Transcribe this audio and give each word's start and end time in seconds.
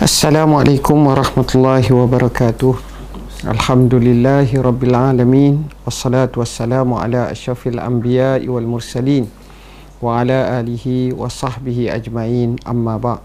Assalamualaikum 0.00 0.96
warahmatullahi 1.12 1.92
wabarakatuh. 1.92 2.72
Alhamdulillahi 3.44 4.56
rabbil 4.56 4.96
alamin. 4.96 5.68
Wassalatu 5.84 6.40
wassalamu 6.40 6.96
ala 6.96 7.28
asyrafil 7.28 7.76
anbiya'i 7.76 8.48
wal 8.48 8.64
mursalin 8.64 9.28
wa 10.00 10.24
ala 10.24 10.56
alihi 10.56 11.12
wa 11.12 11.28
sahbihi 11.28 11.92
ajmain. 11.92 12.56
Amma 12.64 12.96
ba' 12.96 13.20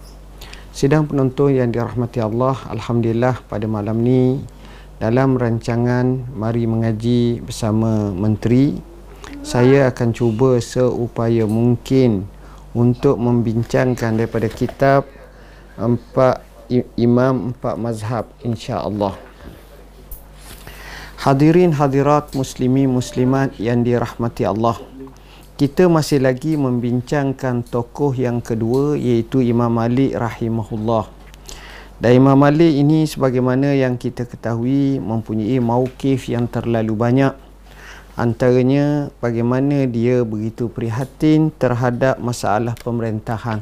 Sidang 0.76 1.08
penonton 1.08 1.56
yang 1.56 1.72
dirahmati 1.72 2.20
Allah 2.20 2.60
Alhamdulillah 2.68 3.40
pada 3.48 3.64
malam 3.64 4.04
ni 4.04 4.36
dalam 5.00 5.40
rancangan 5.40 6.28
Mari 6.36 6.68
Mengaji 6.68 7.40
bersama 7.40 8.12
Menteri 8.12 8.76
saya 9.40 9.88
akan 9.88 10.12
cuba 10.12 10.60
seupaya 10.60 11.48
mungkin 11.48 12.28
untuk 12.74 13.16
membincangkan 13.16 14.18
daripada 14.18 14.50
kitab 14.50 15.06
empat 15.78 16.42
imam 16.98 17.54
empat 17.54 17.74
mazhab 17.78 18.26
insya-Allah. 18.42 19.14
Hadirin 21.24 21.72
hadirat 21.72 22.36
muslimi 22.36 22.84
muslimat 22.84 23.56
yang 23.56 23.80
dirahmati 23.80 24.44
Allah. 24.44 24.76
Kita 25.54 25.86
masih 25.86 26.18
lagi 26.18 26.58
membincangkan 26.58 27.62
tokoh 27.64 28.10
yang 28.12 28.42
kedua 28.42 28.98
iaitu 28.98 29.38
Imam 29.38 29.70
Malik 29.70 30.18
rahimahullah. 30.18 31.06
Dan 32.02 32.10
Imam 32.18 32.34
Malik 32.34 32.74
ini 32.74 33.06
sebagaimana 33.06 33.70
yang 33.70 33.94
kita 33.94 34.26
ketahui 34.26 34.98
mempunyai 34.98 35.62
mauqif 35.62 36.26
yang 36.26 36.50
terlalu 36.50 36.92
banyak 36.98 37.32
Antaranya 38.14 39.10
bagaimana 39.18 39.90
dia 39.90 40.22
begitu 40.22 40.70
prihatin 40.70 41.50
terhadap 41.50 42.14
masalah 42.22 42.78
pemerintahan. 42.78 43.58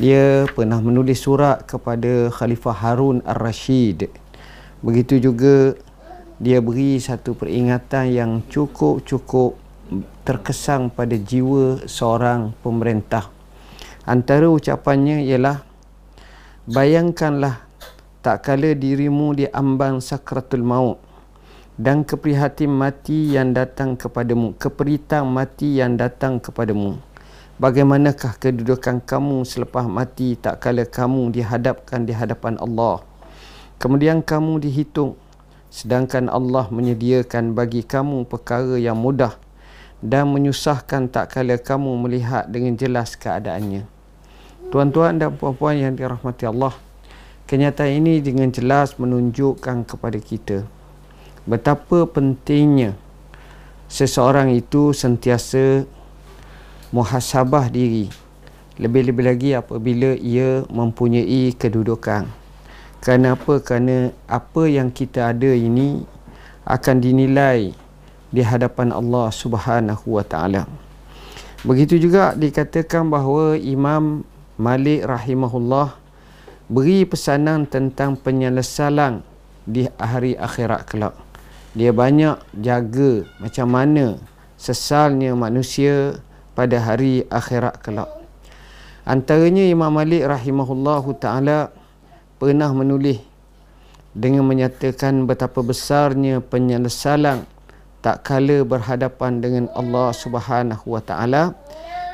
Dia 0.00 0.48
pernah 0.56 0.80
menulis 0.80 1.20
surat 1.20 1.68
kepada 1.68 2.32
Khalifah 2.32 2.72
Harun 2.72 3.20
Ar-Rashid. 3.28 4.08
Begitu 4.80 5.20
juga 5.20 5.76
dia 6.40 6.64
beri 6.64 6.96
satu 6.96 7.36
peringatan 7.36 8.08
yang 8.08 8.32
cukup-cukup 8.48 9.60
terkesan 10.24 10.88
pada 10.88 11.20
jiwa 11.20 11.84
seorang 11.84 12.56
pemerintah. 12.64 13.28
Antara 14.08 14.48
ucapannya 14.48 15.28
ialah 15.28 15.60
bayangkanlah 16.64 17.68
tak 18.24 18.48
kala 18.48 18.72
dirimu 18.72 19.36
diambang 19.36 20.00
sakratul 20.00 20.64
maut 20.64 21.07
dan 21.78 22.02
keprihatin 22.02 22.74
mati 22.74 23.38
yang 23.38 23.54
datang 23.54 23.94
kepadamu 23.94 24.58
keperitan 24.58 25.30
mati 25.30 25.78
yang 25.78 25.94
datang 25.94 26.42
kepadamu. 26.42 26.98
Bagaimanakah 27.62 28.34
kedudukan 28.38 28.98
kamu 29.02 29.46
selepas 29.46 29.86
mati? 29.86 30.34
Tak 30.34 30.58
kala 30.58 30.82
kamu 30.82 31.30
dihadapkan 31.30 32.02
di 32.02 32.10
hadapan 32.10 32.58
Allah 32.58 33.06
kemudian 33.78 34.20
kamu 34.20 34.58
dihitung. 34.58 35.14
Sedangkan 35.70 36.26
Allah 36.26 36.66
menyediakan 36.72 37.54
bagi 37.54 37.86
kamu 37.86 38.26
perkara 38.26 38.74
yang 38.80 38.98
mudah 38.98 39.38
dan 40.02 40.32
menyusahkan 40.34 41.06
tak 41.12 41.38
kala 41.38 41.62
kamu 41.62 41.94
melihat 42.02 42.50
dengan 42.50 42.74
jelas 42.74 43.14
keadaannya. 43.14 43.86
Tuan-tuan 44.74 45.22
dan 45.22 45.36
puan-puan 45.38 45.78
yang 45.78 45.94
dirahmati 45.94 46.48
Allah 46.48 46.74
kenyataan 47.46 48.02
ini 48.02 48.18
dengan 48.20 48.50
jelas 48.50 48.98
menunjukkan 48.98 49.86
kepada 49.86 50.18
kita 50.18 50.77
betapa 51.48 52.04
pentingnya 52.04 52.92
seseorang 53.88 54.52
itu 54.52 54.92
sentiasa 54.92 55.88
muhasabah 56.92 57.72
diri. 57.72 58.12
Lebih-lebih 58.76 59.24
lagi 59.24 59.50
apabila 59.56 60.14
ia 60.14 60.62
mempunyai 60.68 61.56
kedudukan. 61.56 62.28
Kerana 63.00 63.34
apa? 63.34 63.58
kerana 63.64 64.12
apa 64.28 64.62
yang 64.68 64.92
kita 64.92 65.32
ada 65.32 65.50
ini 65.50 66.04
akan 66.68 66.96
dinilai 67.00 67.72
di 68.28 68.42
hadapan 68.44 68.92
Allah 68.92 69.32
subhanahu 69.32 70.20
wa 70.20 70.22
ta'ala. 70.22 70.68
Begitu 71.64 71.98
juga 71.98 72.36
dikatakan 72.36 73.08
bahawa 73.08 73.58
Imam 73.58 74.22
Malik 74.60 75.06
rahimahullah 75.06 75.96
beri 76.68 77.08
pesanan 77.08 77.64
tentang 77.66 78.14
penyelesaian 78.14 79.24
di 79.64 79.86
hari 79.98 80.38
akhirat 80.38 80.86
kelak 80.86 81.27
dia 81.78 81.94
banyak 81.94 82.42
jaga 82.58 83.22
macam 83.38 83.70
mana 83.70 84.18
sesalnya 84.58 85.30
manusia 85.38 86.18
pada 86.58 86.82
hari 86.82 87.22
akhirat 87.30 87.78
kelak. 87.78 88.10
Antaranya 89.06 89.62
Imam 89.62 89.94
Malik 89.94 90.26
rahimahullahu 90.26 91.14
taala 91.22 91.70
pernah 92.42 92.74
menulis 92.74 93.22
dengan 94.10 94.42
menyatakan 94.42 95.22
betapa 95.22 95.62
besarnya 95.62 96.42
penyesalan 96.42 97.46
tak 98.02 98.26
kala 98.26 98.66
berhadapan 98.66 99.38
dengan 99.38 99.64
Allah 99.78 100.10
Subhanahu 100.10 100.98
wa 100.98 101.02
taala 101.02 101.54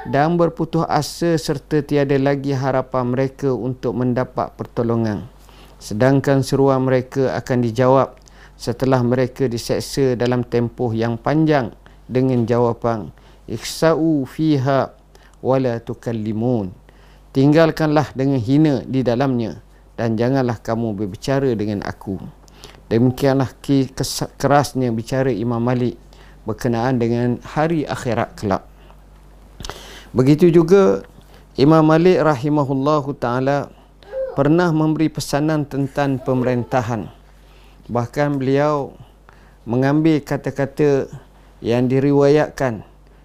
dan 0.05 0.37
berputus 0.37 0.85
asa 0.85 1.41
serta 1.41 1.81
tiada 1.81 2.21
lagi 2.21 2.53
harapan 2.53 3.17
mereka 3.17 3.49
untuk 3.49 3.97
mendapat 3.97 4.53
pertolongan. 4.61 5.25
Sedangkan 5.81 6.45
seruan 6.45 6.85
mereka 6.85 7.33
akan 7.33 7.65
dijawab 7.65 8.24
setelah 8.65 9.05
mereka 9.05 9.45
diseksa 9.45 10.17
dalam 10.17 10.41
tempoh 10.41 10.97
yang 10.97 11.21
panjang 11.21 11.77
dengan 12.09 12.49
jawapan 12.49 13.13
iksa'u 13.45 14.25
fiha 14.25 14.89
wala 15.45 15.77
tukallimun. 15.85 16.73
Tinggalkanlah 17.37 18.17
dengan 18.17 18.41
hina 18.41 18.81
di 18.89 19.05
dalamnya 19.05 19.61
dan 20.01 20.17
janganlah 20.17 20.57
kamu 20.65 20.97
berbicara 20.97 21.53
dengan 21.53 21.85
aku. 21.85 22.17
Demikianlah 22.89 23.53
kerasnya 24.41 24.89
bicara 24.95 25.29
Imam 25.29 25.61
Malik 25.61 26.01
berkenaan 26.49 26.97
dengan 26.97 27.37
hari 27.45 27.85
akhirat 27.85 28.33
kelak. 28.41 28.65
Begitu 30.17 30.49
juga 30.49 31.05
Imam 31.61 31.85
Malik 31.85 32.23
rahimahullahu 32.23 33.13
taala 33.19 33.69
pernah 34.39 34.73
memberi 34.73 35.11
pesanan 35.11 35.67
tentang 35.69 36.23
pemerintahan 36.23 37.24
bahkan 37.89 38.41
beliau 38.41 38.97
mengambil 39.69 40.21
kata-kata 40.21 41.09
yang 41.65 41.89
diriwayatkan. 41.89 42.85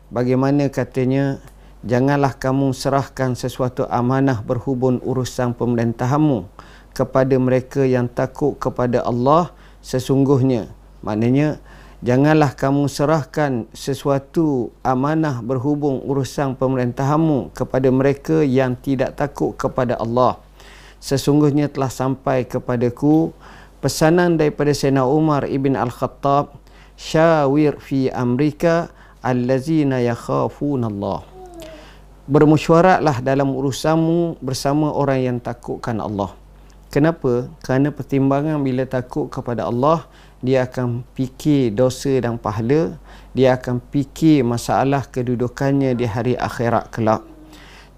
Bagaimana 0.09 0.71
katanya 0.71 1.43
janganlah 1.85 2.35
kamu 2.35 2.75
serahkan 2.75 3.35
sesuatu 3.35 3.85
amanah 3.87 4.41
berhubung 4.43 4.99
urusan 5.03 5.53
pemerintahanmu 5.53 6.47
kepada 6.95 7.35
mereka 7.39 7.85
yang 7.85 8.09
takut 8.09 8.57
kepada 8.57 9.05
Allah 9.05 9.51
sesungguhnya. 9.79 10.71
Maknanya 10.99 11.61
janganlah 12.03 12.55
kamu 12.55 12.91
serahkan 12.91 13.67
sesuatu 13.71 14.75
amanah 14.83 15.39
berhubung 15.39 16.03
urusan 16.03 16.55
pemerintahanmu 16.59 17.55
kepada 17.55 17.87
mereka 17.91 18.43
yang 18.43 18.75
tidak 18.75 19.15
takut 19.15 19.55
kepada 19.55 19.95
Allah. 19.99 20.39
Sesungguhnya 20.99 21.71
telah 21.71 21.87
sampai 21.87 22.43
kepadaku 22.43 23.31
pesanan 23.79 24.35
daripada 24.35 24.75
Sayyidina 24.75 25.07
Umar 25.07 25.47
ibn 25.47 25.75
Al-Khattab 25.75 26.55
syawir 26.99 27.79
fi 27.79 28.11
amrika 28.11 28.91
allazina 29.23 30.03
yakhafuna 30.03 30.91
Allah. 30.91 31.23
Bermusyawaratlah 32.29 33.25
dalam 33.25 33.49
urusanmu 33.55 34.37
bersama 34.43 34.93
orang 34.93 35.19
yang 35.25 35.37
takutkan 35.41 35.97
Allah. 35.97 36.35
Kenapa? 36.93 37.49
Kerana 37.61 37.89
pertimbangan 37.93 38.61
bila 38.61 38.85
takut 38.85 39.29
kepada 39.29 39.65
Allah 39.65 40.05
dia 40.41 40.65
akan 40.65 41.03
fikir 41.13 41.75
dosa 41.75 42.15
dan 42.17 42.39
pahala 42.39 42.95
dia 43.35 43.53
akan 43.53 43.83
fikir 43.93 44.41
masalah 44.41 45.05
kedudukannya 45.05 45.93
di 45.93 46.05
hari 46.09 46.33
akhirat 46.33 46.89
kelak. 46.89 47.21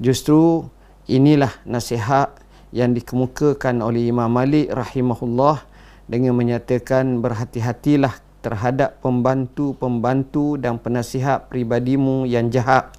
Justru 0.01 0.67
inilah 1.07 1.53
nasihat 1.63 2.35
yang 2.75 2.91
dikemukakan 2.95 3.79
oleh 3.79 4.11
Imam 4.11 4.27
Malik 4.27 4.71
rahimahullah 4.71 5.70
dengan 6.11 6.35
menyatakan 6.35 7.23
berhati-hatilah 7.23 8.19
terhadap 8.43 8.99
pembantu-pembantu 8.99 10.59
dan 10.59 10.75
penasihat 10.75 11.47
pribadimu 11.47 12.27
yang 12.27 12.51
jahat. 12.51 12.91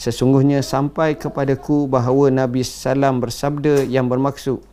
Sesungguhnya 0.00 0.64
sampai 0.64 1.20
kepadaku 1.20 1.84
bahawa 1.84 2.32
Nabi 2.32 2.64
Sallam 2.64 3.20
bersabda 3.20 3.84
yang 3.84 4.08
bermaksud 4.08 4.64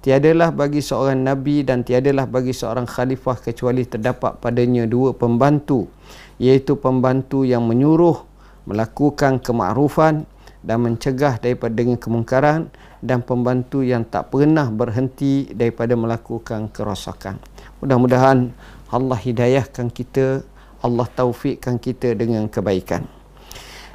Tiadalah 0.00 0.48
bagi 0.48 0.80
seorang 0.80 1.20
Nabi 1.20 1.60
dan 1.60 1.84
tiadalah 1.84 2.24
bagi 2.24 2.56
seorang 2.56 2.88
khalifah 2.88 3.36
kecuali 3.36 3.84
terdapat 3.84 4.40
padanya 4.40 4.88
dua 4.88 5.12
pembantu 5.12 5.92
iaitu 6.40 6.80
pembantu 6.80 7.44
yang 7.44 7.68
menyuruh 7.68 8.16
melakukan 8.64 9.44
kemakrufan 9.44 10.24
dan 10.60 10.84
mencegah 10.84 11.40
daripada 11.40 11.72
dengan 11.72 11.96
kemungkaran 11.96 12.68
dan 13.00 13.24
pembantu 13.24 13.80
yang 13.80 14.04
tak 14.04 14.28
pernah 14.28 14.68
berhenti 14.68 15.48
daripada 15.52 15.96
melakukan 15.96 16.68
kerosakan. 16.68 17.40
Mudah-mudahan 17.80 18.52
Allah 18.92 19.18
hidayahkan 19.18 19.88
kita, 19.88 20.44
Allah 20.84 21.06
taufikkan 21.08 21.80
kita 21.80 22.12
dengan 22.12 22.44
kebaikan. 22.48 23.08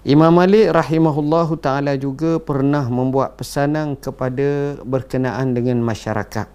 Imam 0.06 0.30
Malik 0.38 0.70
rahimahullahu 0.70 1.58
taala 1.58 1.98
juga 1.98 2.38
pernah 2.38 2.86
membuat 2.86 3.42
pesanan 3.42 3.98
kepada 3.98 4.78
berkenaan 4.86 5.58
dengan 5.58 5.82
masyarakat. 5.82 6.46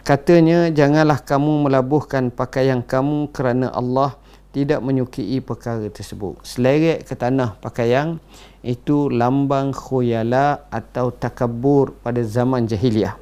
Katanya 0.00 0.72
janganlah 0.72 1.20
kamu 1.20 1.68
melabuhkan 1.68 2.32
pakaian 2.32 2.80
kamu 2.80 3.28
kerana 3.36 3.68
Allah 3.68 4.16
tidak 4.50 4.82
menyukai 4.82 5.38
perkara 5.38 5.86
tersebut. 5.86 6.42
Seleret 6.42 7.06
ke 7.06 7.14
tanah 7.14 7.58
pakaian 7.62 8.18
itu 8.60 9.08
lambang 9.08 9.70
khuyala 9.70 10.66
atau 10.68 11.14
takabur 11.14 11.94
pada 12.02 12.20
zaman 12.20 12.66
jahiliah. 12.66 13.14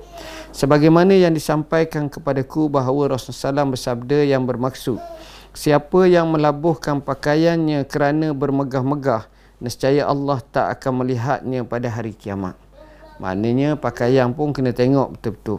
Sebagaimana 0.51 1.13
yang 1.15 1.37
disampaikan 1.37 2.09
kepadaku 2.09 2.73
bahawa 2.73 3.15
Rasulullah 3.15 3.63
SAW 3.63 3.73
bersabda 3.77 4.19
yang 4.25 4.49
bermaksud 4.49 4.99
Siapa 5.59 6.07
yang 6.07 6.31
melabuhkan 6.31 7.03
pakaiannya 7.03 7.83
kerana 7.89 8.31
bermegah-megah 8.31 9.27
nescaya 9.59 10.07
Allah 10.07 10.39
tak 10.55 10.71
akan 10.79 11.03
melihatnya 11.03 11.67
pada 11.67 11.91
hari 11.91 12.15
kiamat. 12.15 12.55
Maknanya 13.19 13.75
pakaian 13.75 14.31
pun 14.31 14.55
kena 14.55 14.71
tengok 14.71 15.19
betul-betul. 15.19 15.59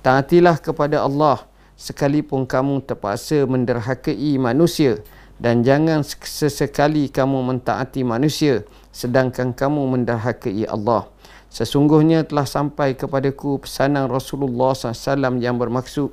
Taatilah 0.00 0.56
kepada 0.56 1.04
Allah 1.04 1.44
sekalipun 1.74 2.46
kamu 2.46 2.82
terpaksa 2.86 3.44
menderhakai 3.44 4.38
manusia 4.38 5.02
dan 5.38 5.66
jangan 5.66 6.06
sesekali 6.06 7.10
kamu 7.10 7.42
mentaati 7.42 8.06
manusia 8.06 8.62
sedangkan 8.94 9.50
kamu 9.50 9.98
menderhakai 9.98 10.64
Allah. 10.70 11.10
Sesungguhnya 11.54 12.26
telah 12.26 12.50
sampai 12.50 12.98
kepadaku 12.98 13.62
pesanan 13.62 14.10
Rasulullah 14.10 14.74
SAW 14.74 15.38
yang 15.38 15.54
bermaksud 15.54 16.10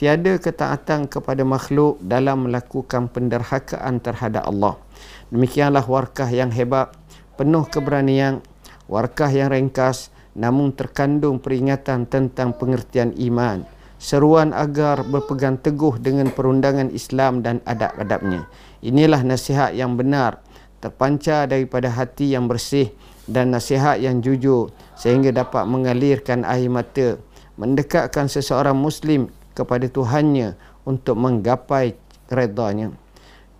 tiada 0.00 0.40
ketaatan 0.40 1.04
kepada 1.04 1.44
makhluk 1.44 2.00
dalam 2.00 2.48
melakukan 2.48 3.12
penderhakaan 3.12 4.00
terhadap 4.00 4.48
Allah. 4.48 4.80
Demikianlah 5.28 5.84
warkah 5.84 6.32
yang 6.32 6.48
hebat, 6.48 6.96
penuh 7.36 7.68
keberanian, 7.68 8.40
warkah 8.88 9.28
yang 9.28 9.52
ringkas 9.52 10.08
namun 10.32 10.72
terkandung 10.72 11.36
peringatan 11.36 12.08
tentang 12.08 12.56
pengertian 12.56 13.12
iman. 13.28 13.68
Seruan 13.98 14.54
agar 14.54 15.02
berpegang 15.02 15.58
teguh 15.58 15.98
dengan 15.98 16.30
perundangan 16.30 16.94
Islam 16.94 17.42
dan 17.42 17.58
adab-adabnya. 17.66 18.46
Inilah 18.78 19.26
nasihat 19.26 19.74
yang 19.74 19.98
benar, 19.98 20.38
terpancar 20.78 21.50
daripada 21.50 21.90
hati 21.90 22.32
yang 22.32 22.46
bersih 22.46 22.94
dan 23.26 23.50
nasihat 23.50 23.98
yang 23.98 24.22
jujur 24.22 24.70
sehingga 24.94 25.34
dapat 25.34 25.68
mengalirkan 25.68 26.46
air 26.46 26.70
mata 26.70 27.20
mendekatkan 27.58 28.30
seseorang 28.30 28.78
muslim 28.78 29.28
kepada 29.52 29.90
Tuhannya 29.90 30.54
untuk 30.86 31.18
menggapai 31.18 31.98
redanya 32.30 32.94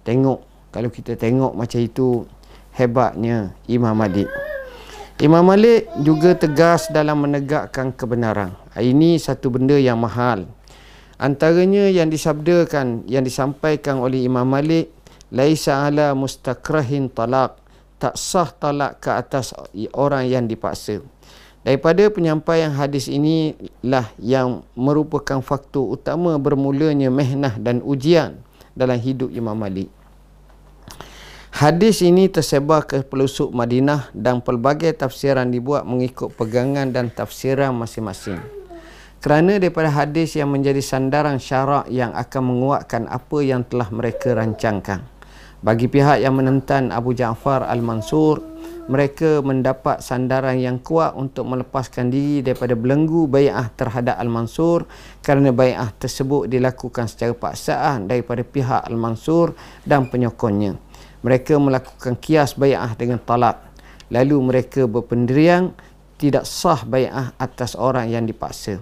tengok 0.06 0.41
kalau 0.70 0.88
kita 0.88 1.19
tengok 1.19 1.52
macam 1.52 1.81
itu 1.82 2.25
hebatnya 2.73 3.52
Imam 3.67 3.93
Malik 3.93 4.31
Imam 5.19 5.43
Malik 5.43 5.91
juga 5.99 6.31
tegas 6.38 6.87
dalam 6.94 7.26
menegakkan 7.26 7.91
kebenaran 7.91 8.55
ini 8.79 9.19
satu 9.19 9.50
benda 9.50 9.75
yang 9.75 9.99
mahal 9.99 10.47
antaranya 11.19 11.91
yang 11.91 12.06
disabdakan 12.06 13.03
yang 13.11 13.26
disampaikan 13.26 13.99
oleh 13.99 14.23
Imam 14.23 14.47
Malik 14.47 14.94
laisa 15.35 15.91
ala 15.91 16.15
mustakrahin 16.15 17.11
talaq 17.11 17.59
tak 17.99 18.15
sah 18.15 18.47
talak 18.47 19.03
ke 19.03 19.11
atas 19.11 19.50
orang 19.91 20.31
yang 20.31 20.47
dipaksa. 20.47 21.03
Daripada 21.67 22.06
penyampaian 22.15 22.70
hadis 22.70 23.11
inilah 23.11 24.06
yang 24.23 24.62
merupakan 24.79 25.43
faktor 25.43 25.99
utama 25.99 26.38
bermulanya 26.38 27.11
mehnah 27.11 27.59
dan 27.59 27.82
ujian 27.82 28.38
dalam 28.79 28.94
hidup 28.94 29.35
Imam 29.35 29.59
Malik. 29.59 29.91
Hadis 31.49 32.05
ini 32.05 32.29
tersebar 32.29 32.85
ke 32.85 33.00
pelosok 33.00 33.56
Madinah 33.56 34.12
dan 34.12 34.45
pelbagai 34.45 34.93
tafsiran 34.93 35.49
dibuat 35.49 35.89
mengikut 35.89 36.29
pegangan 36.37 36.93
dan 36.93 37.09
tafsiran 37.09 37.73
masing-masing. 37.73 38.37
Kerana 39.25 39.56
daripada 39.56 39.89
hadis 39.89 40.37
yang 40.37 40.53
menjadi 40.53 40.85
sandaran 40.85 41.41
syarak 41.41 41.89
yang 41.89 42.12
akan 42.12 42.43
menguatkan 42.45 43.09
apa 43.09 43.39
yang 43.41 43.65
telah 43.65 43.89
mereka 43.89 44.37
rancangkan. 44.37 45.00
Bagi 45.59 45.91
pihak 45.91 46.23
yang 46.23 46.39
menentang 46.39 46.95
Abu 46.95 47.17
Ja'far 47.17 47.67
Al-Mansur, 47.67 48.39
mereka 48.87 49.43
mendapat 49.43 50.05
sandaran 50.05 50.55
yang 50.55 50.79
kuat 50.79 51.19
untuk 51.19 51.51
melepaskan 51.51 52.12
diri 52.12 52.47
daripada 52.47 52.79
belenggu 52.79 53.27
bai'ah 53.27 53.73
terhadap 53.75 54.21
Al-Mansur 54.23 54.87
kerana 55.25 55.51
bai'ah 55.51 55.91
tersebut 55.99 56.47
dilakukan 56.47 57.11
secara 57.11 57.35
paksaan 57.35 58.06
daripada 58.06 58.47
pihak 58.47 58.87
Al-Mansur 58.87 59.59
dan 59.83 60.06
penyokongnya. 60.06 60.88
Mereka 61.23 61.59
melakukan 61.59 62.15
kias 62.15 62.55
bai'ah 62.55 62.94
dengan 62.94 63.19
talak. 63.19 63.59
Lalu 64.09 64.37
mereka 64.41 64.87
berpendirian 64.87 65.75
tidak 66.19 66.47
sah 66.47 66.82
bai'ah 66.82 67.35
atas 67.38 67.75
orang 67.79 68.11
yang 68.11 68.25
dipaksa. 68.26 68.79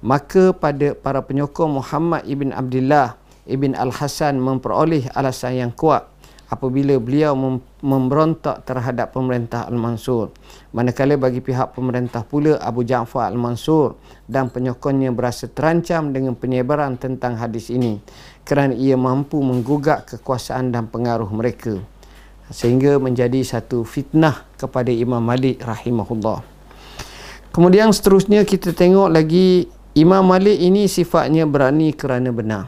Maka 0.00 0.56
pada 0.56 0.96
para 0.96 1.20
penyokong 1.20 1.76
Muhammad 1.76 2.24
ibn 2.24 2.56
Abdullah 2.56 3.20
Ibn 3.50 3.72
Al-Hasan 3.76 4.38
memperoleh 4.38 5.10
alasan 5.12 5.58
yang 5.58 5.72
kuat 5.74 6.06
apabila 6.50 6.98
beliau 6.98 7.34
mem- 7.38 7.62
memberontak 7.78 8.66
terhadap 8.66 9.14
pemerintah 9.14 9.70
Al-Mansur. 9.70 10.34
Manakala 10.74 11.14
bagi 11.14 11.38
pihak 11.38 11.74
pemerintah 11.74 12.26
pula 12.26 12.58
Abu 12.58 12.82
Ja'far 12.82 13.30
Al-Mansur 13.30 13.94
dan 14.26 14.50
penyokongnya 14.50 15.14
berasa 15.14 15.46
terancam 15.46 16.10
dengan 16.10 16.34
penyebaran 16.34 16.98
tentang 16.98 17.38
hadis 17.38 17.70
ini 17.70 18.02
kerana 18.50 18.74
ia 18.74 18.98
mampu 18.98 19.38
menggugat 19.38 20.10
kekuasaan 20.10 20.74
dan 20.74 20.90
pengaruh 20.90 21.30
mereka 21.30 21.78
sehingga 22.50 22.98
menjadi 22.98 23.46
satu 23.46 23.86
fitnah 23.86 24.42
kepada 24.58 24.90
Imam 24.90 25.22
Malik 25.22 25.62
rahimahullah. 25.62 26.42
Kemudian 27.54 27.94
seterusnya 27.94 28.42
kita 28.42 28.74
tengok 28.74 29.06
lagi 29.06 29.70
Imam 29.94 30.26
Malik 30.26 30.58
ini 30.58 30.90
sifatnya 30.90 31.46
berani 31.46 31.94
kerana 31.94 32.34
benar. 32.34 32.66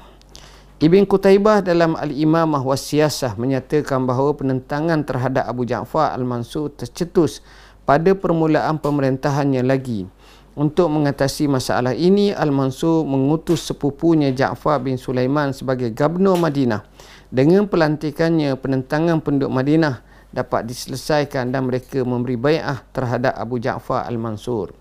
Ibn 0.79 1.03
Qutaibah 1.07 1.67
dalam 1.67 1.99
Al-Imamah 1.99 2.63
wa 2.63 2.79
Siyasah 2.79 3.35
menyatakan 3.35 4.07
bahawa 4.07 4.39
penentangan 4.39 5.03
terhadap 5.03 5.51
Abu 5.51 5.67
Ja'far 5.67 6.15
Al-Mansur 6.15 6.75
tercetus 6.79 7.43
pada 7.83 8.15
permulaan 8.15 8.79
pemerintahannya 8.79 9.67
lagi. 9.67 10.07
Untuk 10.53 10.93
mengatasi 10.93 11.49
masalah 11.49 11.97
ini, 11.97 12.29
Al-Mansur 12.29 13.09
mengutus 13.09 13.65
sepupunya 13.65 14.37
Ja'far 14.37 14.85
bin 14.85 15.01
Sulaiman 15.01 15.57
sebagai 15.57 15.89
Gubernur 15.97 16.37
Madinah. 16.37 16.85
Dengan 17.33 17.65
pelantikannya, 17.65 18.61
penentangan 18.61 19.25
penduduk 19.25 19.49
Madinah 19.49 20.05
dapat 20.29 20.69
diselesaikan 20.69 21.49
dan 21.49 21.65
mereka 21.65 22.05
memberi 22.05 22.37
bayah 22.37 22.85
terhadap 22.93 23.33
Abu 23.33 23.65
Ja'far 23.65 24.05
Al-Mansur. 24.05 24.77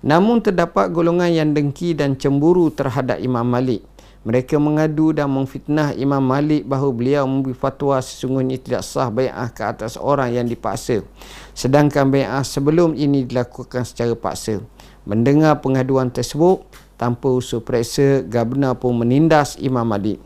Namun 0.00 0.40
terdapat 0.40 0.88
golongan 0.88 1.28
yang 1.28 1.52
dengki 1.52 1.92
dan 1.92 2.16
cemburu 2.16 2.72
terhadap 2.72 3.20
Imam 3.20 3.44
Malik. 3.44 3.84
Mereka 4.24 4.56
mengadu 4.56 5.12
dan 5.12 5.28
memfitnah 5.32 5.96
Imam 5.96 6.20
Malik 6.20 6.64
bahawa 6.64 6.92
beliau 6.92 7.24
memberi 7.28 7.56
fatwa 7.56 8.00
sesungguhnya 8.00 8.56
tidak 8.56 8.84
sah 8.84 9.12
bai'ah 9.12 9.52
ke 9.52 9.64
atas 9.64 10.00
orang 10.00 10.32
yang 10.32 10.48
dipaksa. 10.48 11.04
Sedangkan 11.52 12.08
bai'ah 12.08 12.44
sebelum 12.44 12.96
ini 12.96 13.28
dilakukan 13.28 13.84
secara 13.84 14.16
paksa. 14.16 14.64
Mendengar 15.08 15.64
pengaduan 15.64 16.12
tersebut, 16.12 16.64
tanpa 17.00 17.32
usul 17.32 17.64
periksa, 17.64 18.20
Gabna 18.24 18.76
pun 18.76 19.00
menindas 19.00 19.56
Imam 19.56 19.88
Malik. 19.88 20.20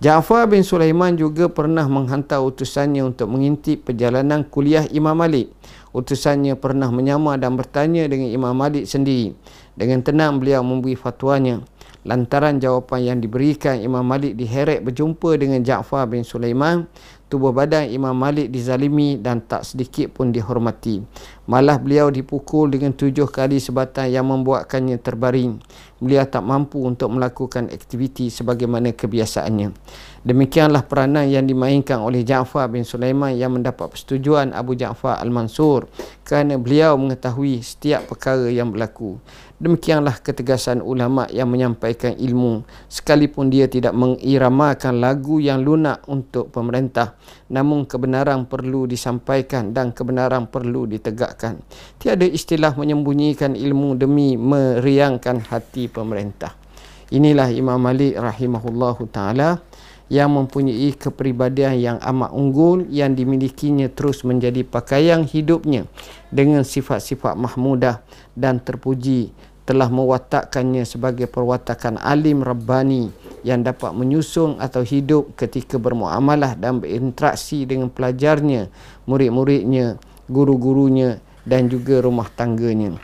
Ja'far 0.00 0.48
bin 0.48 0.64
Sulaiman 0.64 1.12
juga 1.12 1.52
pernah 1.52 1.84
menghantar 1.84 2.40
utusannya 2.40 3.04
untuk 3.04 3.28
mengintip 3.28 3.84
perjalanan 3.84 4.44
kuliah 4.48 4.88
Imam 4.88 5.12
Malik. 5.12 5.52
Utusannya 5.92 6.56
pernah 6.56 6.88
menyamar 6.88 7.36
dan 7.36 7.52
bertanya 7.52 8.08
dengan 8.08 8.32
Imam 8.32 8.56
Malik 8.56 8.88
sendiri. 8.88 9.36
Dengan 9.76 10.00
tenang 10.00 10.40
beliau 10.40 10.64
memberi 10.64 10.96
fatwanya. 10.96 11.60
Lantaran 12.00 12.56
jawapan 12.56 13.12
yang 13.12 13.18
diberikan 13.20 13.76
Imam 13.76 14.00
Malik 14.00 14.32
diheret 14.32 14.80
berjumpa 14.80 15.36
dengan 15.36 15.60
Ja'far 15.60 16.08
bin 16.08 16.24
Sulaiman, 16.24 16.88
tubuh 17.28 17.52
badan 17.52 17.92
Imam 17.92 18.16
Malik 18.16 18.48
dizalimi 18.48 19.20
dan 19.20 19.44
tak 19.44 19.68
sedikit 19.68 20.08
pun 20.16 20.32
dihormati. 20.32 21.04
Malah 21.44 21.76
beliau 21.76 22.08
dipukul 22.08 22.72
dengan 22.72 22.96
tujuh 22.96 23.28
kali 23.28 23.60
sebatan 23.60 24.08
yang 24.08 24.26
membuatkannya 24.32 24.96
terbaring. 24.96 25.60
Beliau 26.00 26.24
tak 26.24 26.40
mampu 26.40 26.80
untuk 26.80 27.12
melakukan 27.12 27.68
aktiviti 27.68 28.32
sebagaimana 28.32 28.96
kebiasaannya. 28.96 29.68
Demikianlah 30.24 30.88
peranan 30.88 31.28
yang 31.28 31.44
dimainkan 31.44 32.00
oleh 32.00 32.24
Ja'far 32.24 32.72
bin 32.72 32.80
Sulaiman 32.82 33.36
yang 33.36 33.52
mendapat 33.52 33.92
persetujuan 33.92 34.56
Abu 34.56 34.72
Ja'far 34.72 35.20
Al-Mansur 35.20 35.84
kerana 36.24 36.56
beliau 36.56 36.96
mengetahui 36.96 37.60
setiap 37.60 38.08
perkara 38.08 38.48
yang 38.48 38.72
berlaku. 38.72 39.20
Demikianlah 39.60 40.24
ketegasan 40.24 40.80
ulama 40.80 41.28
yang 41.28 41.52
menyampaikan 41.52 42.16
ilmu 42.16 42.64
sekalipun 42.88 43.52
dia 43.52 43.68
tidak 43.68 43.92
mengiramakan 43.92 45.04
lagu 45.04 45.36
yang 45.36 45.60
lunak 45.60 46.00
untuk 46.08 46.48
pemerintah 46.48 47.12
namun 47.52 47.84
kebenaran 47.84 48.48
perlu 48.48 48.88
disampaikan 48.88 49.76
dan 49.76 49.92
kebenaran 49.92 50.48
perlu 50.48 50.88
ditegakkan. 50.88 51.60
Tiada 52.00 52.24
istilah 52.24 52.72
menyembunyikan 52.72 53.52
ilmu 53.52 54.00
demi 54.00 54.40
meriangkan 54.40 55.44
hati 55.52 55.92
pemerintah. 55.92 56.56
Inilah 57.12 57.52
Imam 57.52 57.76
Malik 57.76 58.16
rahimahullahu 58.16 59.12
taala 59.12 59.60
yang 60.10 60.34
mempunyai 60.34 60.90
kepribadian 60.98 61.78
yang 61.78 61.98
amat 62.02 62.34
unggul 62.34 62.82
yang 62.90 63.14
dimilikinya 63.14 63.86
terus 63.86 64.26
menjadi 64.26 64.66
pakaian 64.66 65.22
hidupnya 65.22 65.86
dengan 66.34 66.66
sifat-sifat 66.66 67.38
mahmudah 67.38 68.02
dan 68.34 68.58
terpuji 68.58 69.30
telah 69.70 69.86
mewatakkannya 69.86 70.82
sebagai 70.82 71.30
perwatakan 71.30 71.94
alim 72.02 72.42
rabbani 72.42 73.14
yang 73.46 73.62
dapat 73.62 73.94
menyusung 73.94 74.58
atau 74.58 74.82
hidup 74.82 75.38
ketika 75.38 75.78
bermuamalah 75.78 76.58
dan 76.58 76.82
berinteraksi 76.82 77.62
dengan 77.70 77.86
pelajarnya, 77.86 78.66
murid-muridnya, 79.06 79.94
guru-gurunya 80.26 81.22
dan 81.46 81.70
juga 81.70 82.02
rumah 82.02 82.26
tangganya. 82.34 82.98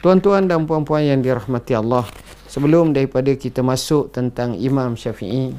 Tuan-tuan 0.00 0.48
dan 0.48 0.64
puan-puan 0.64 1.04
yang 1.04 1.20
dirahmati 1.20 1.76
Allah, 1.76 2.08
sebelum 2.48 2.96
daripada 2.96 3.28
kita 3.36 3.60
masuk 3.60 4.08
tentang 4.08 4.56
Imam 4.56 4.96
Syafi'i, 4.96 5.52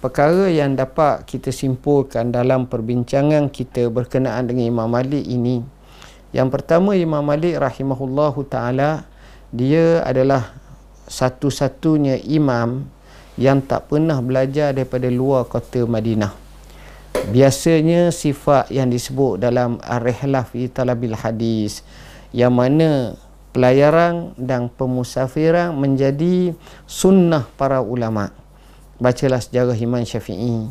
perkara 0.00 0.48
yang 0.48 0.80
dapat 0.80 1.28
kita 1.28 1.52
simpulkan 1.52 2.32
dalam 2.32 2.64
perbincangan 2.64 3.52
kita 3.52 3.92
berkenaan 3.92 4.48
dengan 4.48 4.64
Imam 4.64 4.88
Malik 4.88 5.28
ini 5.28 5.60
yang 6.30 6.46
pertama 6.46 6.94
Imam 6.94 7.26
Malik 7.26 7.58
rahimahullahu 7.58 8.46
taala 8.46 9.02
dia 9.50 10.02
adalah 10.06 10.54
satu-satunya 11.10 12.22
imam 12.30 12.86
yang 13.34 13.58
tak 13.62 13.90
pernah 13.90 14.18
belajar 14.22 14.70
daripada 14.70 15.10
luar 15.10 15.46
kota 15.50 15.82
Madinah. 15.82 16.30
Biasanya 17.34 18.14
sifat 18.14 18.70
yang 18.70 18.88
disebut 18.88 19.42
dalam 19.42 19.82
ar-rihlah 19.82 20.46
fi 20.46 20.70
talabil 20.70 21.18
hadis 21.18 21.82
yang 22.30 22.54
mana 22.54 23.18
pelayaran 23.50 24.30
dan 24.38 24.70
pemusafiran 24.70 25.74
menjadi 25.74 26.54
sunnah 26.86 27.50
para 27.58 27.82
ulama' 27.82 28.30
bacalah 29.02 29.42
sejarah 29.42 29.74
Imam 29.74 30.06
Syafi'i 30.06 30.70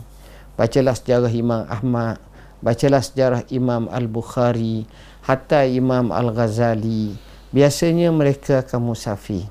bacalah 0.55 0.95
sejarah 0.95 1.31
Imam 1.31 1.67
Ahmad 1.67 2.23
bacalah 2.63 3.03
sejarah 3.03 3.43
Imam 3.51 3.91
Al-Bukhari 3.91 4.87
hatta 5.27 5.67
Imam 5.67 6.15
Al-Ghazali 6.15 7.28
biasanya 7.49 8.13
mereka 8.13 8.61
akan 8.65 8.93
musafir. 8.93 9.47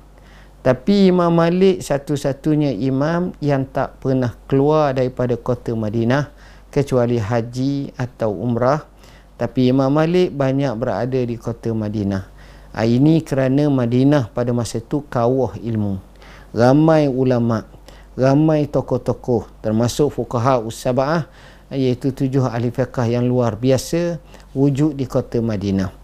Tapi 0.59 1.07
Imam 1.07 1.31
Malik 1.31 1.79
satu-satunya 1.79 2.75
imam 2.75 3.31
yang 3.39 3.63
tak 3.63 4.03
pernah 4.03 4.35
keluar 4.43 4.91
daripada 4.91 5.39
kota 5.39 5.71
Madinah 5.71 6.35
kecuali 6.67 7.15
haji 7.15 7.95
atau 7.95 8.35
umrah. 8.35 8.83
Tapi 9.39 9.71
Imam 9.71 9.87
Malik 9.87 10.35
banyak 10.35 10.75
berada 10.75 11.15
di 11.15 11.39
kota 11.39 11.71
Madinah. 11.71 12.27
Ah, 12.75 12.83
ini 12.83 13.23
kerana 13.23 13.71
Madinah 13.71 14.29
pada 14.35 14.51
masa 14.51 14.83
itu 14.83 14.99
kawah 15.07 15.55
ilmu. 15.55 15.97
Ramai 16.51 17.07
ulama' 17.07 17.79
ramai 18.19 18.67
tokoh-tokoh 18.67 19.47
termasuk 19.63 20.11
fukaha 20.11 20.59
usaba'ah 20.59 21.23
iaitu 21.71 22.11
tujuh 22.11 22.43
ahli 22.43 22.67
fiqah 22.67 23.07
yang 23.07 23.23
luar 23.23 23.55
biasa 23.55 24.19
wujud 24.51 24.99
di 24.99 25.07
kota 25.07 25.39
Madinah. 25.39 25.98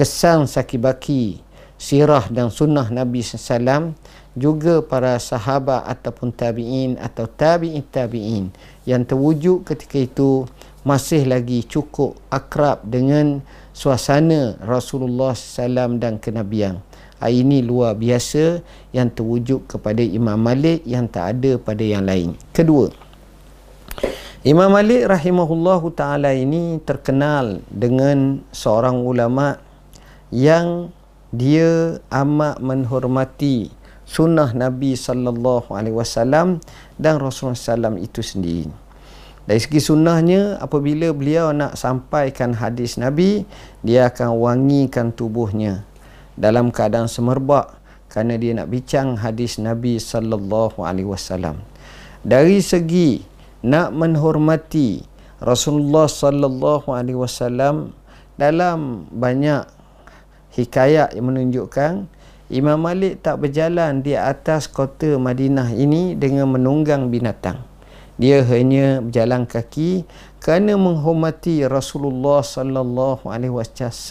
Kesan 0.00 0.48
sakibaki 0.48 1.44
sirah 1.76 2.24
dan 2.32 2.48
sunnah 2.48 2.88
Nabi 2.88 3.20
SAW 3.20 3.92
juga 4.32 4.80
para 4.80 5.20
sahabat 5.20 5.84
ataupun 5.84 6.32
tabi'in 6.32 6.96
atau 6.96 7.28
tabi'in 7.28 7.84
tabi'in 7.84 8.48
yang 8.88 9.04
terwujud 9.04 9.68
ketika 9.68 10.00
itu 10.00 10.48
masih 10.88 11.28
lagi 11.28 11.68
cukup 11.68 12.16
akrab 12.32 12.80
dengan 12.80 13.44
suasana 13.76 14.56
Rasulullah 14.64 15.36
SAW 15.36 16.00
dan 16.00 16.16
kenabian 16.16 16.80
ini 17.28 17.60
luar 17.60 17.92
biasa 17.92 18.64
yang 18.96 19.12
terwujud 19.12 19.68
kepada 19.68 20.00
Imam 20.00 20.40
Malik 20.40 20.80
yang 20.88 21.04
tak 21.04 21.36
ada 21.36 21.60
pada 21.60 21.84
yang 21.84 22.08
lain. 22.08 22.32
Kedua, 22.56 22.88
Imam 24.40 24.72
Malik 24.72 25.04
rahimahullahu 25.04 25.92
taala 25.92 26.32
ini 26.32 26.80
terkenal 26.88 27.60
dengan 27.68 28.40
seorang 28.56 29.04
ulama 29.04 29.60
yang 30.30 30.94
dia 31.30 31.98
amat 32.10 32.58
menghormati 32.58 33.70
sunnah 34.02 34.50
Nabi 34.50 34.98
sallallahu 34.98 35.70
alaihi 35.70 35.94
wasallam 35.94 36.58
dan 36.98 37.22
Rasulullah 37.22 37.54
sallam 37.54 37.94
itu 38.02 38.22
sendiri. 38.22 38.66
Dari 39.46 39.58
segi 39.58 39.82
sunnahnya 39.82 40.58
apabila 40.62 41.10
beliau 41.10 41.50
nak 41.50 41.74
sampaikan 41.74 42.54
hadis 42.54 42.98
Nabi, 42.98 43.46
dia 43.82 44.10
akan 44.10 44.38
wangikan 44.38 45.10
tubuhnya 45.10 45.86
dalam 46.38 46.70
keadaan 46.70 47.10
semerbak 47.10 47.74
kerana 48.10 48.38
dia 48.38 48.54
nak 48.58 48.70
bincang 48.70 49.18
hadis 49.18 49.58
Nabi 49.58 49.98
sallallahu 49.98 50.82
alaihi 50.82 51.06
wasallam. 51.06 51.62
Dari 52.26 52.58
segi 52.62 53.22
nak 53.62 53.94
menghormati 53.94 55.02
Rasulullah 55.40 56.10
sallallahu 56.10 56.90
alaihi 56.92 57.16
wasallam 57.16 57.94
dalam 58.36 59.08
banyak 59.14 59.79
hikayat 60.54 61.14
yang 61.14 61.30
menunjukkan 61.30 62.08
Imam 62.50 62.82
Malik 62.82 63.22
tak 63.22 63.46
berjalan 63.46 64.02
di 64.02 64.18
atas 64.18 64.66
kota 64.66 65.14
Madinah 65.14 65.70
ini 65.70 66.18
dengan 66.18 66.50
menunggang 66.50 67.06
binatang. 67.06 67.62
Dia 68.18 68.42
hanya 68.42 69.00
berjalan 69.00 69.46
kaki 69.46 70.04
kerana 70.42 70.76
menghormati 70.76 71.62
Rasulullah 71.64 72.44
sallallahu 72.44 73.30
alaihi 73.30 73.54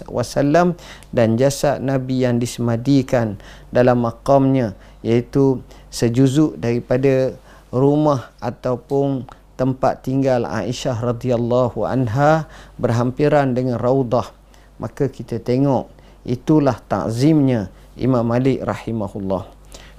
wasallam 0.08 0.80
dan 1.12 1.36
jasad 1.36 1.84
Nabi 1.84 2.26
yang 2.26 2.40
disemadikan 2.40 3.38
dalam 3.70 4.02
makamnya 4.08 4.74
iaitu 5.04 5.62
sejuzuk 5.92 6.58
daripada 6.58 7.36
rumah 7.70 8.34
ataupun 8.42 9.30
tempat 9.60 10.08
tinggal 10.08 10.48
Aisyah 10.48 10.96
radhiyallahu 11.04 11.86
anha 11.86 12.48
berhampiran 12.80 13.52
dengan 13.52 13.78
raudah 13.78 14.32
maka 14.80 15.12
kita 15.12 15.38
tengok 15.38 15.99
itulah 16.30 16.78
takzimnya 16.86 17.74
Imam 17.98 18.22
Malik 18.22 18.62
rahimahullah 18.62 19.50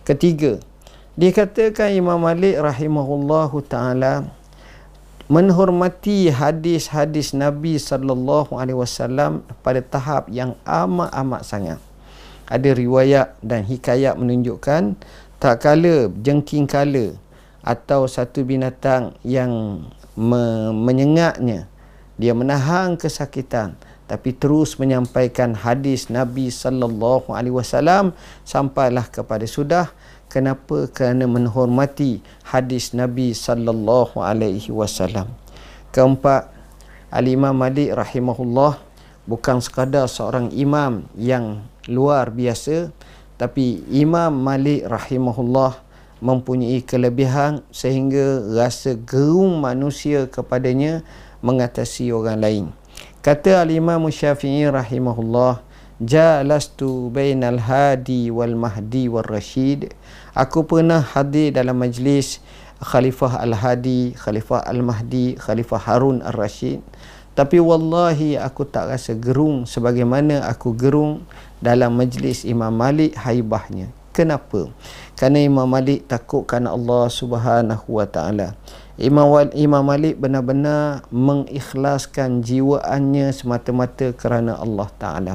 ketiga 0.06 0.62
dikatakan 1.18 1.90
Imam 1.90 2.22
Malik 2.22 2.54
rahimahullahu 2.54 3.58
taala 3.66 4.30
menghormati 5.30 6.26
hadis-hadis 6.26 7.30
Nabi 7.38 7.78
sallallahu 7.78 8.58
alaihi 8.58 8.74
wasallam 8.74 9.46
pada 9.62 9.78
tahap 9.78 10.26
yang 10.26 10.58
amat-amat 10.66 11.46
sangat. 11.46 11.78
Ada 12.50 12.74
riwayat 12.74 13.38
dan 13.38 13.62
hikayat 13.62 14.18
menunjukkan 14.18 14.98
tak 15.38 15.62
kala 15.62 16.10
jengking 16.18 16.66
kala 16.66 17.14
atau 17.62 18.10
satu 18.10 18.42
binatang 18.42 19.14
yang 19.22 19.86
me- 20.18 20.74
menyengatnya 20.74 21.70
dia 22.18 22.34
menahan 22.34 22.98
kesakitan 22.98 23.78
tapi 24.10 24.34
terus 24.34 24.74
menyampaikan 24.74 25.54
hadis 25.54 26.10
Nabi 26.10 26.50
sallallahu 26.50 27.30
alaihi 27.30 27.54
wasallam 27.54 28.10
sampailah 28.42 29.06
kepada 29.06 29.46
sudah 29.46 29.86
Kenapa? 30.30 30.86
Kerana 30.86 31.26
menghormati 31.26 32.22
hadis 32.46 32.94
Nabi 32.94 33.34
sallallahu 33.34 34.22
alaihi 34.22 34.70
wasallam. 34.70 35.26
Keempat, 35.90 36.54
Al-Imam 37.10 37.50
Malik 37.50 37.90
rahimahullah 37.90 38.78
bukan 39.26 39.58
sekadar 39.58 40.06
seorang 40.06 40.54
imam 40.54 41.02
yang 41.18 41.66
luar 41.90 42.30
biasa 42.30 42.94
tapi 43.34 43.82
Imam 43.90 44.30
Malik 44.30 44.86
rahimahullah 44.86 45.82
mempunyai 46.22 46.78
kelebihan 46.86 47.66
sehingga 47.74 48.46
rasa 48.54 48.94
gerung 48.94 49.58
manusia 49.58 50.30
kepadanya 50.30 51.02
mengatasi 51.42 52.14
orang 52.14 52.38
lain. 52.38 52.64
Kata 53.20 53.60
Al-Imam 53.60 54.08
Syafi'i 54.08 54.64
rahimahullah, 54.64 55.60
"Jalastu 56.00 57.12
bainal 57.12 57.60
hadi 57.60 58.32
wal 58.32 58.56
mahdi 58.56 59.12
wal 59.12 59.28
rashid." 59.28 59.92
Aku 60.32 60.64
pernah 60.64 61.04
hadir 61.04 61.52
dalam 61.52 61.76
majlis 61.84 62.40
Khalifah 62.80 63.44
Al-Hadi, 63.44 64.16
Khalifah 64.16 64.64
Al-Mahdi, 64.64 65.36
Khalifah 65.36 65.84
Harun 65.84 66.24
Al-Rashid. 66.24 66.80
Tapi 67.36 67.60
wallahi 67.60 68.40
aku 68.40 68.64
tak 68.64 68.88
rasa 68.88 69.12
gerung 69.12 69.68
sebagaimana 69.68 70.48
aku 70.48 70.72
gerung 70.72 71.28
dalam 71.60 72.00
majlis 72.00 72.48
Imam 72.48 72.72
Malik 72.72 73.12
haibahnya. 73.20 73.92
Kenapa? 74.16 74.72
Kerana 75.12 75.44
Imam 75.44 75.68
Malik 75.68 76.08
takutkan 76.08 76.64
Allah 76.64 77.12
Subhanahu 77.12 78.00
Wa 78.00 78.08
Taala. 78.08 78.56
Imam 79.00 79.32
Imam 79.56 79.80
Malik 79.80 80.20
benar-benar 80.20 81.08
mengikhlaskan 81.08 82.44
jiwaannya 82.44 83.32
semata-mata 83.32 84.12
kerana 84.12 84.60
Allah 84.60 84.92
Taala. 85.00 85.34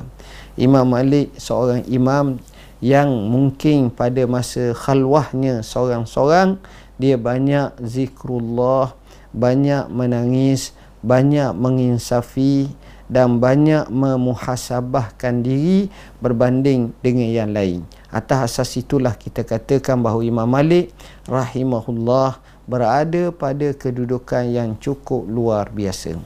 Imam 0.53 0.85
Malik 0.85 1.33
seorang 1.33 1.81
imam 1.89 2.37
yang 2.77 3.09
mungkin 3.09 3.89
pada 3.89 4.29
masa 4.29 4.69
khalwahnya 4.77 5.65
seorang-seorang 5.65 6.61
dia 7.01 7.17
banyak 7.17 7.73
zikrullah 7.81 8.93
banyak 9.33 9.89
menangis 9.89 10.77
banyak 11.01 11.49
menginsafi 11.57 12.69
dan 13.09 13.41
banyak 13.41 13.89
memuhasabahkan 13.89 15.41
diri 15.41 15.89
berbanding 16.21 16.93
dengan 17.01 17.29
yang 17.33 17.49
lain 17.49 17.81
atas 18.13 18.53
asas 18.61 18.77
itulah 18.77 19.17
kita 19.17 19.41
katakan 19.41 20.05
bahawa 20.05 20.21
Imam 20.21 20.45
Malik 20.45 20.93
rahimahullah 21.25 22.37
berada 22.65 23.29
pada 23.29 23.73
kedudukan 23.73 24.49
yang 24.49 24.77
cukup 24.81 25.25
luar 25.25 25.69
biasa. 25.69 26.17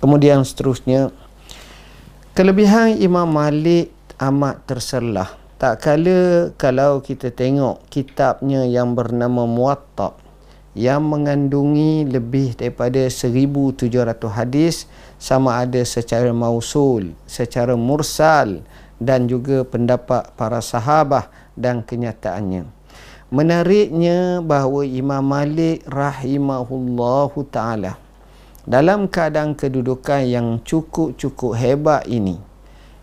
Kemudian 0.00 0.44
seterusnya 0.44 1.12
kelebihan 2.32 2.96
Imam 2.96 3.28
Malik 3.28 3.92
amat 4.20 4.64
terselah. 4.64 5.36
Tak 5.60 5.84
kala 5.84 6.56
kalau 6.56 7.04
kita 7.04 7.28
tengok 7.28 7.84
kitabnya 7.92 8.64
yang 8.64 8.96
bernama 8.96 9.44
Muwatta 9.44 10.16
yang 10.72 11.02
mengandungi 11.04 12.06
lebih 12.06 12.54
daripada 12.56 13.10
1700 13.10 13.90
hadis 14.30 14.86
sama 15.20 15.60
ada 15.60 15.82
secara 15.82 16.30
mausul, 16.30 17.12
secara 17.26 17.74
mursal 17.74 18.64
dan 18.96 19.26
juga 19.26 19.66
pendapat 19.66 20.30
para 20.38 20.62
sahabah 20.62 21.28
dan 21.58 21.82
kenyataannya. 21.84 22.79
Menariknya 23.30 24.42
bahawa 24.42 24.82
Imam 24.82 25.22
Malik 25.22 25.86
rahimahullahu 25.86 27.46
taala 27.46 27.94
dalam 28.66 29.06
keadaan 29.06 29.54
kedudukan 29.54 30.26
yang 30.26 30.58
cukup-cukup 30.66 31.54
hebat 31.54 32.10
ini 32.10 32.42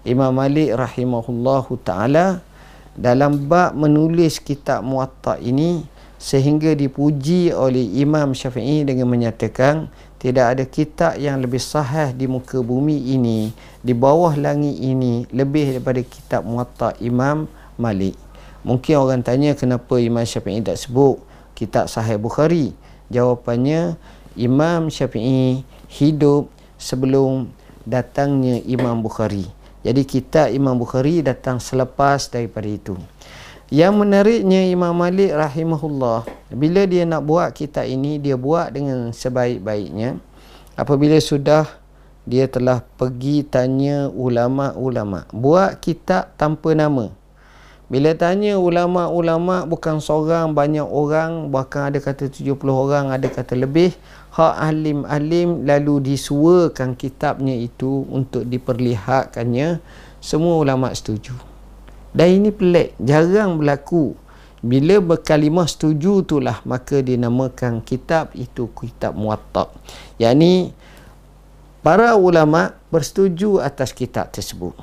Imam 0.04 0.36
Malik 0.36 0.76
rahimahullahu 0.76 1.80
taala 1.80 2.44
dalam 2.92 3.48
bab 3.48 3.72
menulis 3.72 4.44
kitab 4.44 4.84
Muwatta 4.84 5.40
ini 5.40 5.88
sehingga 6.20 6.76
dipuji 6.76 7.56
oleh 7.56 7.88
Imam 7.96 8.36
Syafi'i 8.36 8.84
dengan 8.84 9.08
menyatakan 9.08 9.88
tidak 10.20 10.60
ada 10.60 10.64
kitab 10.68 11.16
yang 11.16 11.40
lebih 11.40 11.64
sahih 11.64 12.12
di 12.12 12.28
muka 12.28 12.60
bumi 12.60 13.16
ini 13.16 13.56
di 13.80 13.96
bawah 13.96 14.36
langit 14.36 14.76
ini 14.76 15.24
lebih 15.32 15.80
daripada 15.80 16.04
kitab 16.04 16.44
Muwatta 16.44 17.00
Imam 17.00 17.48
Malik 17.80 18.27
mungkin 18.68 19.00
orang 19.00 19.24
tanya 19.24 19.56
kenapa 19.56 19.96
Imam 19.96 20.28
Syafi'i 20.28 20.60
tak 20.60 20.76
sebut 20.76 21.24
kitab 21.56 21.88
Sahih 21.88 22.20
Bukhari? 22.20 22.76
Jawapannya 23.08 23.96
Imam 24.36 24.92
Syafi'i 24.92 25.64
hidup 25.88 26.52
sebelum 26.76 27.48
datangnya 27.88 28.60
Imam 28.68 29.00
Bukhari. 29.00 29.48
Jadi 29.88 30.04
kitab 30.04 30.52
Imam 30.52 30.76
Bukhari 30.76 31.24
datang 31.24 31.64
selepas 31.64 32.28
daripada 32.28 32.68
itu. 32.68 33.00
Yang 33.72 33.94
menariknya 33.96 34.68
Imam 34.68 34.92
Malik 34.92 35.32
rahimahullah 35.32 36.28
bila 36.52 36.84
dia 36.84 37.04
nak 37.08 37.24
buat 37.24 37.52
kitab 37.56 37.88
ini 37.88 38.20
dia 38.20 38.36
buat 38.36 38.76
dengan 38.76 39.16
sebaik-baiknya. 39.16 40.20
Apabila 40.76 41.16
sudah 41.24 41.66
dia 42.28 42.52
telah 42.52 42.84
pergi 43.00 43.48
tanya 43.48 44.12
ulama-ulama. 44.12 45.24
Buat 45.32 45.80
kitab 45.80 46.36
tanpa 46.36 46.76
nama 46.76 47.17
bila 47.88 48.12
tanya 48.20 48.60
ulama-ulama 48.60 49.64
bukan 49.64 50.04
seorang 50.04 50.52
banyak 50.52 50.84
orang 50.84 51.48
bahkan 51.48 51.88
ada 51.88 52.04
kata 52.04 52.28
70 52.28 52.60
orang 52.68 53.16
ada 53.16 53.32
kata 53.32 53.56
lebih 53.56 53.96
hak 54.36 54.54
alim-alim 54.60 55.64
lalu 55.64 56.14
disuakan 56.14 57.00
kitabnya 57.00 57.56
itu 57.56 58.04
untuk 58.12 58.44
diperlihatkannya 58.44 59.80
semua 60.20 60.60
ulama 60.60 60.92
setuju 60.92 61.58
dan 62.18 62.34
ini 62.34 62.50
pelik, 62.50 62.98
jarang 62.98 63.62
berlaku. 63.62 64.18
Bila 64.66 64.98
berkalimah 64.98 65.70
setuju 65.70 66.26
itulah 66.26 66.66
maka 66.66 67.06
dinamakan 67.06 67.86
kitab 67.86 68.34
itu 68.34 68.74
kitab 68.74 69.14
muwatta. 69.14 69.70
Yang 70.18 70.34
ini 70.34 70.54
para 71.86 72.18
ulama 72.18 72.74
bersetuju 72.90 73.62
atas 73.62 73.94
kitab 73.94 74.34
tersebut. 74.34 74.74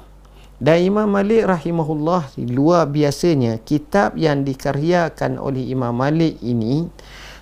Dan 0.62 0.86
Imam 0.86 1.10
Malik 1.10 1.50
rahimahullah 1.50 2.30
luar 2.54 2.86
biasanya 2.86 3.58
kitab 3.66 4.14
yang 4.14 4.46
dikaryakan 4.46 5.34
oleh 5.42 5.66
Imam 5.66 5.90
Malik 5.90 6.38
ini 6.46 6.86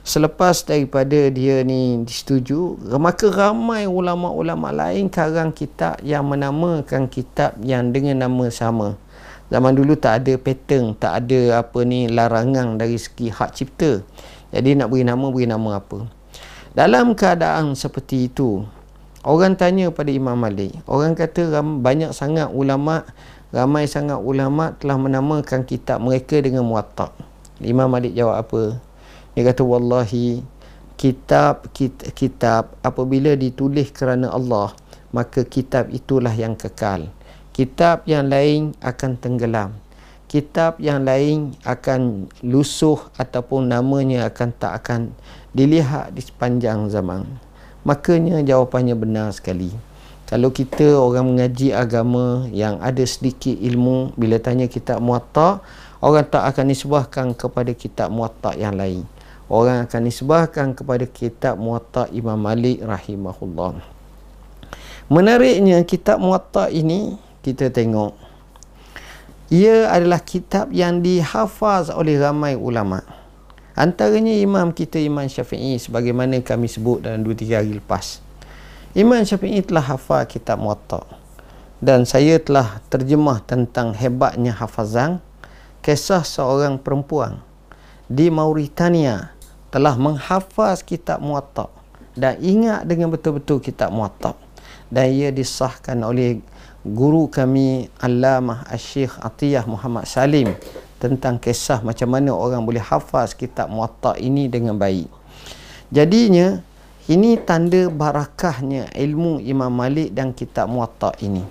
selepas 0.00 0.64
daripada 0.64 1.28
dia 1.28 1.60
ni 1.60 2.00
disetujui 2.08 2.80
maka 2.96 3.28
ramai 3.28 3.84
ulama-ulama 3.84 4.72
lain 4.72 5.12
karang 5.12 5.52
kitab 5.52 6.00
yang 6.00 6.24
menamakan 6.24 7.04
kitab 7.04 7.52
yang 7.60 7.92
dengan 7.92 8.24
nama 8.24 8.48
sama. 8.48 8.96
Zaman 9.52 9.76
dulu 9.76 9.92
tak 9.92 10.24
ada 10.24 10.40
pattern 10.40 10.96
tak 10.96 11.28
ada 11.28 11.60
apa 11.60 11.84
ni 11.84 12.08
larangan 12.08 12.80
dari 12.80 12.96
segi 12.96 13.28
hak 13.28 13.52
cipta. 13.52 14.00
Jadi 14.56 14.72
nak 14.72 14.88
beri 14.88 15.04
nama 15.04 15.26
beri 15.28 15.44
nama 15.44 15.84
apa. 15.84 16.08
Dalam 16.72 17.12
keadaan 17.12 17.76
seperti 17.76 18.32
itu 18.32 18.64
orang 19.22 19.54
tanya 19.54 19.90
pada 19.94 20.10
Imam 20.10 20.34
Malik 20.34 20.74
orang 20.90 21.14
kata 21.14 21.62
banyak 21.62 22.10
sangat 22.10 22.50
ulama 22.50 23.06
ramai 23.52 23.84
sangat 23.86 24.18
ulama 24.18 24.74
telah 24.80 24.96
menamakan 24.96 25.62
kitab 25.68 26.00
mereka 26.00 26.40
dengan 26.40 26.64
muwatta. 26.64 27.12
Imam 27.60 27.86
Malik 27.86 28.16
jawab 28.16 28.42
apa? 28.42 28.62
Dia 29.36 29.44
kata 29.46 29.62
wallahi 29.62 30.40
kitab 30.96 31.68
kitab, 31.76 32.10
kitab 32.16 32.62
apabila 32.80 33.36
ditulis 33.36 33.92
kerana 33.92 34.32
Allah 34.32 34.72
maka 35.12 35.44
kitab 35.44 35.92
itulah 35.92 36.32
yang 36.32 36.56
kekal. 36.56 37.12
Kitab 37.52 38.08
yang 38.08 38.32
lain 38.32 38.72
akan 38.80 39.20
tenggelam. 39.20 39.76
Kitab 40.24 40.80
yang 40.80 41.04
lain 41.04 41.52
akan 41.68 42.32
lusuh 42.40 42.96
ataupun 43.20 43.68
namanya 43.68 44.32
akan 44.32 44.48
tak 44.56 44.72
akan 44.80 45.12
dilihat 45.52 46.16
di 46.16 46.24
sepanjang 46.24 46.88
zaman 46.88 47.28
makanya 47.82 48.42
jawapannya 48.42 48.96
benar 48.98 49.30
sekali. 49.34 49.70
Kalau 50.26 50.48
kita 50.48 50.96
orang 50.96 51.28
mengaji 51.28 51.76
agama 51.76 52.48
yang 52.48 52.80
ada 52.80 53.04
sedikit 53.04 53.52
ilmu 53.52 54.16
bila 54.16 54.40
tanya 54.40 54.64
kitab 54.64 55.02
muatta 55.04 55.60
orang 56.00 56.24
tak 56.24 56.48
akan 56.56 56.64
nisbahkan 56.72 57.26
kepada 57.36 57.72
kitab 57.76 58.08
muatta 58.08 58.56
yang 58.56 58.74
lain. 58.74 59.04
Orang 59.52 59.84
akan 59.84 60.00
nisbahkan 60.08 60.72
kepada 60.72 61.04
kitab 61.04 61.60
muatta 61.60 62.08
Imam 62.08 62.40
Malik 62.40 62.80
rahimahullah. 62.80 63.84
Menariknya 65.12 65.84
kitab 65.84 66.16
muatta 66.16 66.72
ini 66.72 67.20
kita 67.44 67.68
tengok 67.68 68.32
ia 69.52 69.92
adalah 69.92 70.16
kitab 70.24 70.72
yang 70.72 71.04
dihafaz 71.04 71.92
oleh 71.92 72.16
ramai 72.16 72.56
ulama 72.56 73.04
antaranya 73.78 74.32
imam 74.34 74.70
kita 74.72 75.00
imam 75.00 75.24
syafi'i 75.28 75.80
sebagaimana 75.80 76.38
kami 76.44 76.68
sebut 76.68 77.04
dalam 77.04 77.24
2-3 77.24 77.58
hari 77.58 77.72
lepas. 77.76 78.20
Imam 78.92 79.24
syafi'i 79.24 79.64
telah 79.64 79.84
hafal 79.96 80.28
kitab 80.28 80.60
muwatta 80.60 81.00
dan 81.82 82.06
saya 82.06 82.38
telah 82.38 82.78
terjemah 82.92 83.42
tentang 83.42 83.90
hebatnya 83.96 84.54
hafazan 84.54 85.18
kisah 85.82 86.22
seorang 86.22 86.78
perempuan 86.78 87.42
di 88.06 88.30
Mauritania 88.30 89.34
telah 89.72 89.98
menghafaz 89.98 90.84
kitab 90.86 91.18
muwatta 91.18 91.66
dan 92.14 92.36
ingat 92.38 92.84
dengan 92.84 93.08
betul-betul 93.10 93.58
kitab 93.58 93.90
muwatta 93.90 94.36
dan 94.92 95.08
ia 95.08 95.32
disahkan 95.32 95.96
oleh 96.04 96.44
guru 96.84 97.26
kami 97.32 97.88
Allamah 97.98 98.68
Al-Syekh 98.68 99.16
Atiyah 99.18 99.64
Muhammad 99.64 100.04
Salim 100.04 100.52
tentang 101.02 101.42
kisah 101.42 101.82
macam 101.82 102.06
mana 102.14 102.30
orang 102.30 102.62
boleh 102.62 102.78
hafaz 102.78 103.34
kitab 103.34 103.66
Muwatta 103.66 104.14
ini 104.22 104.46
dengan 104.46 104.78
baik. 104.78 105.10
Jadinya 105.90 106.62
ini 107.10 107.34
tanda 107.42 107.90
barakahnya 107.90 108.94
ilmu 108.94 109.42
Imam 109.42 109.74
Malik 109.74 110.14
dan 110.14 110.30
kitab 110.30 110.70
Muwatta 110.70 111.10
ini. 111.18 111.42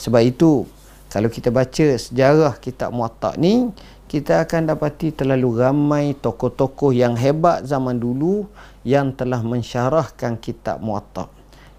Sebab 0.00 0.24
itu 0.24 0.64
kalau 1.12 1.28
kita 1.28 1.52
baca 1.52 1.86
sejarah 2.00 2.56
kitab 2.56 2.96
Muwatta 2.96 3.36
ni 3.36 3.68
kita 4.08 4.40
akan 4.48 4.72
dapati 4.72 5.12
terlalu 5.12 5.60
ramai 5.60 6.16
tokoh-tokoh 6.16 6.96
yang 6.96 7.12
hebat 7.12 7.68
zaman 7.68 8.00
dulu 8.00 8.48
yang 8.88 9.12
telah 9.12 9.44
mensyarahkan 9.44 10.40
kitab 10.40 10.80
Muwatta. 10.80 11.28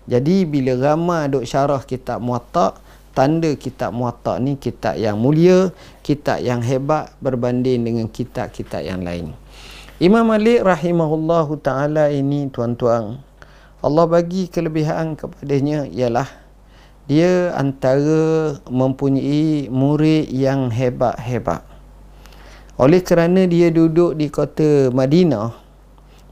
Jadi 0.05 0.45
bila 0.45 0.77
ramai 0.77 1.25
duk 1.25 1.49
syarah 1.49 1.81
kitab 1.81 2.21
Muwatta, 2.21 2.77
tanda 3.15 3.55
kitab 3.55 3.95
muatak 3.95 4.37
ni 4.43 4.59
kitab 4.59 4.99
yang 4.99 5.15
mulia 5.15 5.71
kitab 6.03 6.43
yang 6.43 6.59
hebat 6.59 7.15
berbanding 7.23 7.81
dengan 7.87 8.05
kitab-kitab 8.11 8.83
yang 8.83 9.01
lain. 9.01 9.31
Imam 9.97 10.27
Malik 10.27 10.61
rahimahullahu 10.67 11.55
taala 11.63 12.11
ini 12.11 12.51
tuan-tuan 12.51 13.23
Allah 13.79 14.05
bagi 14.05 14.51
kelebihan 14.51 15.15
kepadanya 15.15 15.87
ialah 15.87 16.27
dia 17.07 17.55
antara 17.55 18.59
mempunyai 18.67 19.71
murid 19.71 20.27
yang 20.35 20.67
hebat-hebat. 20.67 21.63
Oleh 22.75 22.99
kerana 22.99 23.47
dia 23.47 23.71
duduk 23.71 24.19
di 24.19 24.27
kota 24.27 24.91
Madinah 24.91 25.64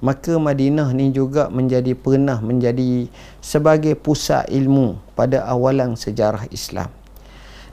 maka 0.03 0.35
Madinah 0.35 0.91
ni 0.91 1.15
juga 1.15 1.47
menjadi 1.47 1.95
pernah 1.95 2.43
menjadi 2.43 3.07
sebagai 3.39 3.95
pusat 3.95 4.51
ilmu 4.51 4.99
pada 5.15 5.47
awalan 5.47 5.95
sejarah 5.95 6.43
Islam. 6.51 6.91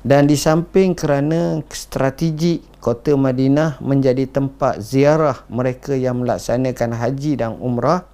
Dan 0.01 0.31
di 0.31 0.39
samping 0.39 0.95
kerana 0.95 1.61
strategi 1.75 2.63
kota 2.79 3.19
Madinah 3.19 3.83
menjadi 3.83 4.25
tempat 4.31 4.81
ziarah 4.81 5.45
mereka 5.51 5.93
yang 5.93 6.23
melaksanakan 6.25 6.97
haji 6.97 7.37
dan 7.37 7.59
umrah, 7.59 8.07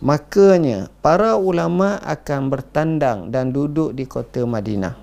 makanya 0.00 0.88
para 1.04 1.36
ulama 1.36 2.00
akan 2.06 2.48
bertandang 2.48 3.34
dan 3.34 3.52
duduk 3.52 3.92
di 3.92 4.06
kota 4.08 4.46
Madinah. 4.46 4.96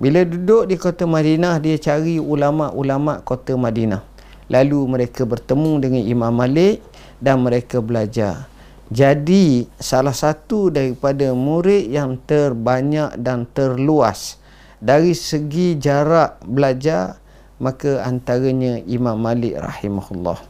Bila 0.00 0.24
duduk 0.24 0.64
di 0.64 0.80
kota 0.80 1.04
Madinah, 1.04 1.60
dia 1.60 1.76
cari 1.76 2.16
ulama-ulama 2.16 3.20
kota 3.20 3.52
Madinah. 3.52 4.00
Lalu 4.48 4.80
mereka 4.88 5.28
bertemu 5.28 5.76
dengan 5.76 6.02
Imam 6.08 6.32
Malik 6.32 6.80
dan 7.20 7.44
mereka 7.44 7.78
belajar. 7.78 8.50
Jadi 8.90 9.70
salah 9.78 10.16
satu 10.16 10.66
daripada 10.74 11.30
murid 11.30 11.94
yang 11.94 12.18
terbanyak 12.26 13.14
dan 13.22 13.46
terluas 13.46 14.42
dari 14.82 15.14
segi 15.14 15.78
jarak 15.78 16.42
belajar 16.42 17.22
maka 17.62 18.02
antaranya 18.02 18.82
Imam 18.88 19.14
Malik 19.20 19.54
rahimahullah. 19.60 20.40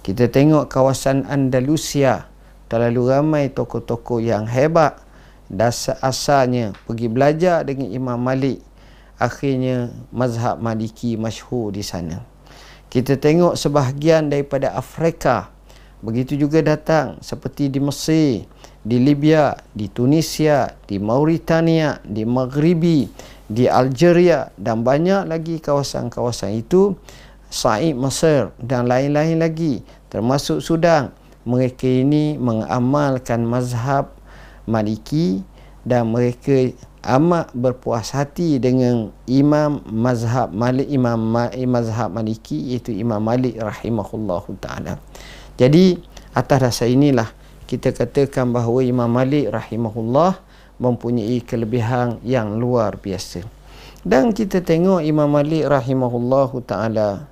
Kita 0.00 0.26
tengok 0.26 0.66
kawasan 0.66 1.28
Andalusia. 1.28 2.26
Terlalu 2.66 3.14
ramai 3.14 3.44
tokoh-tokoh 3.52 4.18
yang 4.18 4.48
hebat. 4.48 4.98
Dasar 5.46 6.00
asalnya 6.00 6.72
pergi 6.88 7.06
belajar 7.06 7.62
dengan 7.62 7.92
Imam 7.92 8.18
Malik. 8.18 8.64
Akhirnya 9.20 9.92
mazhab 10.10 10.58
Maliki 10.58 11.14
masyhur 11.14 11.70
di 11.70 11.84
sana. 11.84 12.24
Kita 12.90 13.14
tengok 13.20 13.54
sebahagian 13.54 14.32
daripada 14.32 14.74
Afrika 14.74 15.53
begitu 16.04 16.36
juga 16.36 16.60
datang 16.60 17.16
seperti 17.24 17.72
di 17.72 17.80
Mesir 17.80 18.44
di 18.84 19.00
Libya 19.00 19.56
di 19.72 19.88
Tunisia 19.88 20.68
di 20.84 21.00
Mauritania 21.00 21.96
di 22.04 22.28
Maghribi 22.28 23.08
di 23.48 23.64
Algeria 23.64 24.52
dan 24.60 24.84
banyak 24.84 25.24
lagi 25.24 25.56
kawasan-kawasan 25.64 26.60
itu 26.60 26.92
Said 27.48 27.96
Mesir 27.96 28.52
dan 28.60 28.84
lain-lain 28.84 29.40
lagi 29.40 29.80
termasuk 30.12 30.60
Sudan 30.60 31.16
mereka 31.48 31.88
ini 31.88 32.36
mengamalkan 32.36 33.44
mazhab 33.48 34.12
Maliki 34.68 35.44
dan 35.84 36.08
mereka 36.12 36.72
amat 37.04 37.52
berpuas 37.52 38.16
hati 38.16 38.56
dengan 38.56 39.12
imam 39.28 39.84
mazhab 39.92 40.48
Malik 40.52 40.88
imam 40.88 41.20
mazhab 41.68 42.08
Maliki 42.08 42.72
iaitu 42.72 42.96
Imam 42.96 43.20
Malik 43.20 43.60
rahimahullahu 43.60 44.56
taala. 44.56 44.96
Jadi 45.54 46.02
atas 46.34 46.58
dasar 46.58 46.90
inilah 46.90 47.30
kita 47.70 47.94
katakan 47.94 48.50
bahawa 48.50 48.82
Imam 48.82 49.06
Malik 49.06 49.54
rahimahullah 49.54 50.36
mempunyai 50.82 51.38
kelebihan 51.46 52.18
yang 52.26 52.58
luar 52.58 52.98
biasa. 52.98 53.46
Dan 54.04 54.36
kita 54.36 54.60
tengok 54.60 55.00
Imam 55.00 55.30
Malik 55.30 55.64
rahimahullahu 55.64 56.60
taala 56.66 57.30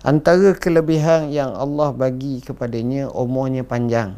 antara 0.00 0.56
kelebihan 0.56 1.28
yang 1.34 1.52
Allah 1.52 1.90
bagi 1.92 2.40
kepadanya 2.40 3.12
umurnya 3.12 3.66
panjang. 3.66 4.16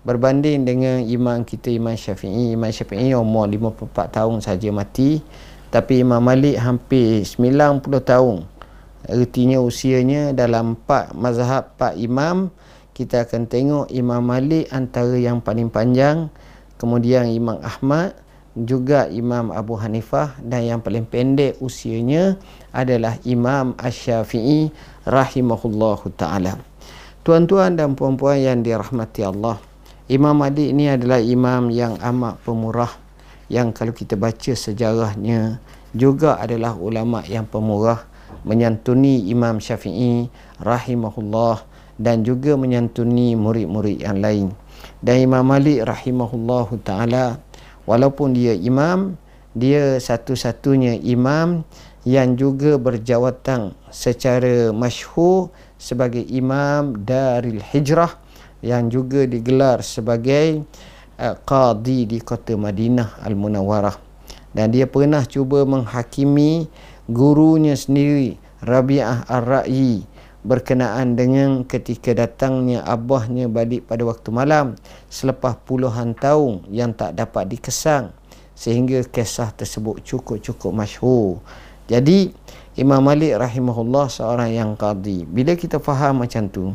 Berbanding 0.00 0.64
dengan 0.64 1.04
imam 1.04 1.44
kita 1.44 1.68
Imam 1.68 1.92
Syafi'i. 1.92 2.56
Imam 2.56 2.72
Syafi'i 2.72 3.12
umur 3.12 3.48
54 3.48 4.16
tahun 4.16 4.36
saja 4.40 4.68
mati 4.72 5.20
tapi 5.70 6.02
Imam 6.02 6.18
Malik 6.18 6.58
hampir 6.58 7.22
90 7.22 7.86
tahun. 8.02 8.42
Artinya 9.06 9.62
usianya 9.62 10.36
dalam 10.36 10.76
empat 10.76 11.16
mazhab 11.16 11.72
empat 11.72 11.94
imam 11.96 12.52
kita 13.00 13.24
akan 13.24 13.48
tengok 13.48 13.86
Imam 13.88 14.20
Malik 14.20 14.68
antara 14.68 15.16
yang 15.16 15.40
paling 15.40 15.72
panjang 15.72 16.28
kemudian 16.76 17.32
Imam 17.32 17.56
Ahmad 17.64 18.12
juga 18.52 19.08
Imam 19.08 19.48
Abu 19.48 19.80
Hanifah 19.80 20.36
dan 20.44 20.68
yang 20.68 20.80
paling 20.84 21.08
pendek 21.08 21.56
usianya 21.64 22.36
adalah 22.76 23.16
Imam 23.24 23.72
Ash-Syafi'i 23.80 24.68
rahimahullahu 25.08 26.12
taala. 26.12 26.60
Tuan-tuan 27.24 27.72
dan 27.80 27.96
puan-puan 27.96 28.36
yang 28.36 28.60
dirahmati 28.60 29.24
Allah 29.24 29.56
Imam 30.12 30.36
Malik 30.36 30.76
ini 30.76 30.92
adalah 30.92 31.24
imam 31.24 31.72
yang 31.72 31.96
amat 32.04 32.36
pemurah 32.44 32.92
yang 33.48 33.72
kalau 33.72 33.96
kita 33.96 34.18
baca 34.18 34.52
sejarahnya 34.52 35.56
juga 35.96 36.36
adalah 36.36 36.76
ulama 36.76 37.24
yang 37.24 37.48
pemurah 37.48 38.10
menyantuni 38.42 39.30
Imam 39.30 39.62
Syafi'i 39.62 40.26
rahimahullah 40.58 41.69
dan 42.00 42.24
juga 42.24 42.56
menyantuni 42.56 43.36
murid-murid 43.36 44.00
yang 44.00 44.24
lain. 44.24 44.46
Dan 45.04 45.20
Imam 45.20 45.44
Malik 45.44 45.84
rahimahullah 45.84 46.68
taala 46.80 47.36
walaupun 47.84 48.32
dia 48.32 48.56
imam, 48.56 49.20
dia 49.52 50.00
satu-satunya 50.00 50.96
imam 51.04 51.60
yang 52.08 52.32
juga 52.40 52.80
berjawatan 52.80 53.76
secara 53.92 54.72
masyhur 54.72 55.52
sebagai 55.76 56.24
imam 56.24 56.96
Daril 57.04 57.60
Hijrah 57.60 58.16
yang 58.64 58.88
juga 58.88 59.28
digelar 59.28 59.84
sebagai 59.84 60.64
uh, 61.20 61.36
qadi 61.44 62.08
di 62.08 62.18
kota 62.24 62.56
Madinah 62.56 63.20
Al-Munawwarah 63.24 63.96
dan 64.56 64.72
dia 64.72 64.88
pernah 64.88 65.24
cuba 65.28 65.64
menghakimi 65.68 66.68
gurunya 67.08 67.76
sendiri 67.76 68.36
Rabi'ah 68.60 69.28
Ar-Ra'yi 69.28 70.04
berkenaan 70.40 71.16
dengan 71.16 71.62
ketika 71.68 72.16
datangnya 72.16 72.80
abahnya 72.84 73.46
balik 73.46 73.84
pada 73.84 74.02
waktu 74.08 74.28
malam 74.32 74.78
selepas 75.12 75.56
puluhan 75.68 76.16
tahun 76.16 76.64
yang 76.72 76.96
tak 76.96 77.16
dapat 77.16 77.48
dikesang 77.52 78.14
sehingga 78.56 79.04
kisah 79.08 79.52
tersebut 79.56 80.04
cukup-cukup 80.04 80.72
masyhur. 80.72 81.40
Jadi 81.88 82.32
Imam 82.78 83.02
Malik 83.02 83.36
rahimahullah 83.36 84.06
seorang 84.08 84.52
yang 84.52 84.72
qadi. 84.78 85.26
Bila 85.26 85.58
kita 85.58 85.82
faham 85.82 86.22
macam 86.22 86.46
tu, 86.48 86.72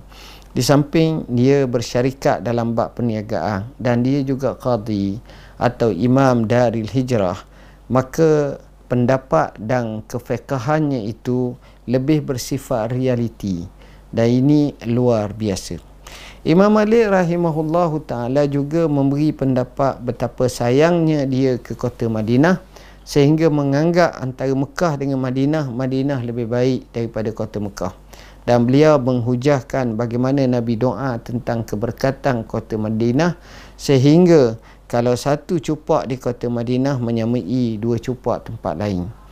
di 0.56 0.64
samping 0.64 1.28
dia 1.28 1.68
bersyarikat 1.68 2.40
dalam 2.40 2.72
bab 2.72 2.96
perniagaan 2.96 3.76
dan 3.76 4.00
dia 4.00 4.24
juga 4.24 4.56
qadi 4.56 5.20
atau 5.60 5.92
imam 5.92 6.48
daril 6.48 6.88
hijrah 6.88 7.36
maka 7.92 8.56
pendapat 8.88 9.52
dan 9.60 10.00
kefekahannya 10.08 11.12
itu 11.12 11.60
lebih 11.86 12.26
bersifat 12.26 12.94
realiti. 12.94 13.66
Dan 14.10 14.28
ini 14.30 14.74
luar 14.86 15.34
biasa. 15.34 15.96
Imam 16.46 16.70
Malik 16.70 17.10
rahimahullah 17.10 17.90
taala 18.06 18.46
juga 18.46 18.86
memberi 18.86 19.34
pendapat 19.34 19.98
betapa 19.98 20.46
sayangnya 20.46 21.26
dia 21.26 21.58
ke 21.58 21.74
kota 21.74 22.06
Madinah 22.06 22.62
sehingga 23.02 23.50
menganggap 23.50 24.14
antara 24.22 24.54
Mekah 24.54 24.94
dengan 25.02 25.26
Madinah 25.26 25.74
Madinah 25.74 26.22
lebih 26.22 26.46
baik 26.46 26.86
daripada 26.94 27.34
kota 27.34 27.58
Mekah. 27.58 27.94
Dan 28.46 28.70
beliau 28.70 29.02
menghujahkan 29.02 29.98
bagaimana 29.98 30.46
Nabi 30.46 30.78
doa 30.78 31.18
tentang 31.18 31.66
keberkatan 31.66 32.46
kota 32.46 32.78
Madinah 32.78 33.42
sehingga 33.74 34.62
kalau 34.86 35.18
satu 35.18 35.58
cupak 35.58 36.06
di 36.06 36.22
kota 36.22 36.46
Madinah 36.46 37.02
menyamai 37.02 37.82
dua 37.82 37.98
cupak 37.98 38.54
tempat 38.54 38.78
lain 38.78 39.25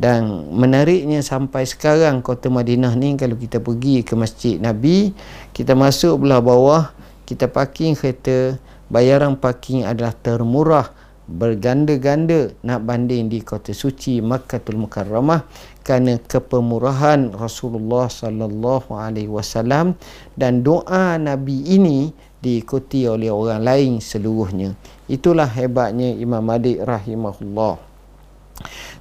dan 0.00 0.48
menariknya 0.48 1.20
sampai 1.20 1.68
sekarang 1.68 2.24
kota 2.24 2.48
Madinah 2.48 2.96
ni 2.96 3.20
kalau 3.20 3.36
kita 3.36 3.60
pergi 3.60 4.00
ke 4.00 4.16
masjid 4.16 4.56
Nabi 4.56 5.12
kita 5.52 5.76
masuk 5.76 6.24
belah 6.24 6.40
bawah 6.40 6.88
kita 7.28 7.52
parking 7.52 7.92
kereta 7.92 8.56
bayaran 8.88 9.36
parking 9.36 9.84
adalah 9.84 10.16
termurah 10.16 10.88
berganda-ganda 11.30 12.50
nak 12.66 12.82
banding 12.82 13.30
di 13.30 13.38
kota 13.44 13.70
suci 13.70 14.18
Makkatul 14.18 14.80
Mukarramah 14.80 15.46
kerana 15.86 16.18
kepemurahan 16.18 17.30
Rasulullah 17.36 18.10
sallallahu 18.10 18.90
alaihi 18.96 19.30
wasallam 19.30 19.94
dan 20.34 20.66
doa 20.66 21.14
Nabi 21.20 21.62
ini 21.70 22.10
diikuti 22.40 23.06
oleh 23.06 23.30
orang 23.30 23.62
lain 23.62 23.92
seluruhnya. 24.02 24.74
Itulah 25.06 25.46
hebatnya 25.46 26.10
Imam 26.16 26.42
Malik 26.42 26.82
rahimahullah. 26.82 27.78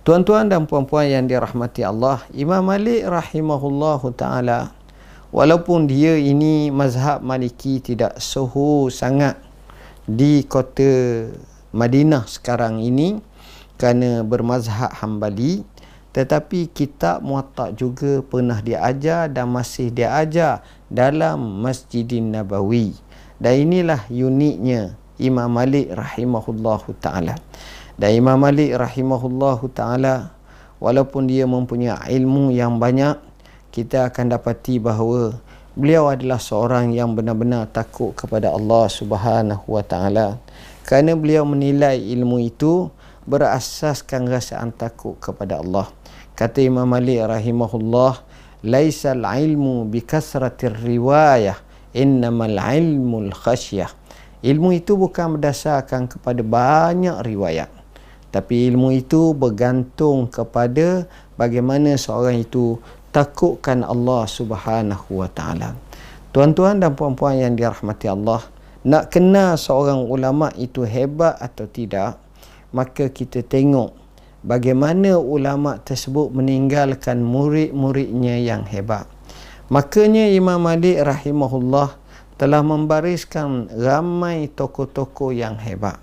Tuan-tuan 0.09 0.49
dan 0.49 0.65
puan-puan 0.65 1.05
yang 1.05 1.29
dirahmati 1.29 1.85
Allah, 1.85 2.25
Imam 2.33 2.65
Malik 2.65 3.05
rahimahullah 3.05 4.01
taala 4.17 4.73
walaupun 5.29 5.85
dia 5.85 6.17
ini 6.17 6.73
mazhab 6.73 7.21
Maliki 7.21 7.77
tidak 7.77 8.17
suhu 8.17 8.89
sangat 8.89 9.37
di 10.09 10.41
kota 10.49 11.29
Madinah 11.77 12.25
sekarang 12.25 12.81
ini 12.81 13.21
kerana 13.77 14.25
bermazhab 14.25 14.97
Hambali 14.97 15.61
tetapi 16.09 16.73
kitab 16.73 17.21
muatak 17.21 17.77
juga 17.77 18.25
pernah 18.25 18.65
diajar 18.65 19.29
dan 19.29 19.45
masih 19.53 19.93
diajar 19.93 20.65
dalam 20.89 21.37
Masjidin 21.61 22.33
Nabawi. 22.33 22.97
Dan 23.37 23.61
inilah 23.61 24.09
uniknya 24.09 24.97
Imam 25.21 25.53
Malik 25.53 25.93
rahimahullah 25.93 26.81
taala 26.97 27.37
dan 27.99 28.15
Imam 28.15 28.39
Malik 28.39 28.71
rahimahullah 28.79 29.59
taala 29.75 30.31
walaupun 30.79 31.27
dia 31.27 31.43
mempunyai 31.43 32.15
ilmu 32.15 32.47
yang 32.47 32.79
banyak 32.79 33.19
kita 33.75 34.07
akan 34.07 34.39
dapati 34.39 34.79
bahawa 34.79 35.35
beliau 35.75 36.07
adalah 36.07 36.39
seorang 36.39 36.95
yang 36.95 37.11
benar-benar 37.11 37.67
takut 37.75 38.15
kepada 38.15 38.55
Allah 38.55 38.87
Subhanahu 38.87 39.67
wa 39.67 39.83
taala. 39.83 40.39
Kerana 40.87 41.11
beliau 41.19 41.43
menilai 41.43 41.99
ilmu 41.99 42.39
itu 42.39 42.87
berasaskan 43.27 44.31
rasaan 44.31 44.71
takut 44.71 45.19
kepada 45.19 45.59
Allah. 45.59 45.91
Kata 46.39 46.63
Imam 46.63 46.87
Malik 46.87 47.19
rahimahullah 47.19 48.23
laisal 48.63 49.27
ilmu 49.27 49.91
bi 49.91 50.07
kasratir 50.07 50.71
riwayah 50.71 51.59
innamal 51.91 52.63
ilmul 52.63 53.35
khasyah. 53.35 53.91
Ilmu 54.39 54.71
itu 54.71 54.95
bukan 54.95 55.35
berdasarkan 55.35 56.07
kepada 56.07 56.39
banyak 56.39 57.27
riwayat 57.27 57.78
tapi 58.29 58.69
ilmu 58.69 58.93
itu 58.93 59.33
bergantung 59.33 60.29
kepada 60.29 61.09
bagaimana 61.37 61.97
seorang 61.97 62.41
itu 62.41 62.77
takutkan 63.09 63.81
Allah 63.81 64.29
Subhanahu 64.29 65.21
wa 65.21 65.29
taala 65.29 65.89
Tuan-tuan 66.29 66.77
dan 66.77 66.93
puan-puan 66.93 67.41
yang 67.41 67.57
dirahmati 67.57 68.05
Allah, 68.05 68.45
nak 68.85 69.09
kenal 69.09 69.57
seorang 69.57 70.05
ulama 70.05 70.53
itu 70.61 70.85
hebat 70.85 71.33
atau 71.41 71.65
tidak, 71.65 72.21
maka 72.69 73.09
kita 73.09 73.41
tengok 73.41 73.97
bagaimana 74.45 75.17
ulama 75.17 75.81
tersebut 75.81 76.29
meninggalkan 76.29 77.25
murid-muridnya 77.25 78.37
yang 78.45 78.61
hebat. 78.69 79.09
Makanya 79.73 80.29
Imam 80.29 80.61
Malik 80.61 81.01
rahimahullah 81.01 81.97
telah 82.37 82.61
membariskan 82.61 83.65
ramai 83.73 84.53
tokoh-tokoh 84.53 85.33
yang 85.33 85.57
hebat. 85.57 85.97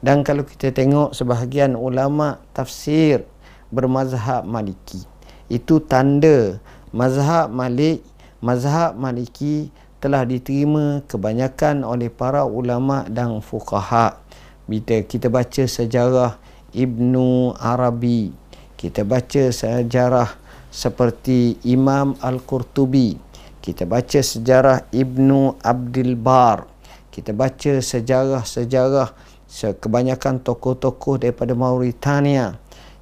Dan 0.00 0.24
kalau 0.24 0.48
kita 0.48 0.72
tengok 0.72 1.12
sebahagian 1.12 1.76
ulama 1.76 2.40
tafsir 2.56 3.28
bermazhab 3.68 4.48
Maliki, 4.48 5.04
itu 5.52 5.78
tanda 5.84 6.56
mazhab 6.90 7.52
Malik 7.52 8.00
mazhab 8.40 8.96
maliki 8.96 9.68
telah 10.00 10.24
diterima 10.24 11.04
kebanyakan 11.04 11.84
oleh 11.84 12.08
para 12.08 12.48
ulama 12.48 13.04
dan 13.04 13.44
fuqaha. 13.44 14.16
Bila 14.64 15.04
kita 15.04 15.28
baca 15.28 15.68
sejarah 15.68 16.40
Ibnu 16.70 17.58
Arabi 17.58 18.30
kita 18.78 19.02
baca 19.02 19.50
sejarah 19.50 20.30
seperti 20.70 21.58
Imam 21.66 22.14
Al-Qurtubi 22.22 23.18
kita 23.58 23.84
baca 23.84 24.22
sejarah 24.22 24.86
Ibnu 24.94 25.58
Abdul 25.58 26.14
Bar 26.14 26.70
kita 27.10 27.34
baca 27.34 27.82
sejarah-sejarah 27.82 29.29
kebanyakan 29.50 30.38
tokoh-tokoh 30.40 31.18
daripada 31.18 31.52
Mauritania. 31.58 32.56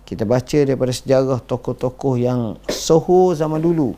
Kita 0.09 0.25
baca 0.25 0.59
daripada 0.65 0.89
sejarah 0.89 1.45
tokoh-tokoh 1.45 2.17
yang 2.17 2.57
soho 2.73 3.37
zaman 3.37 3.61
dulu. 3.61 3.93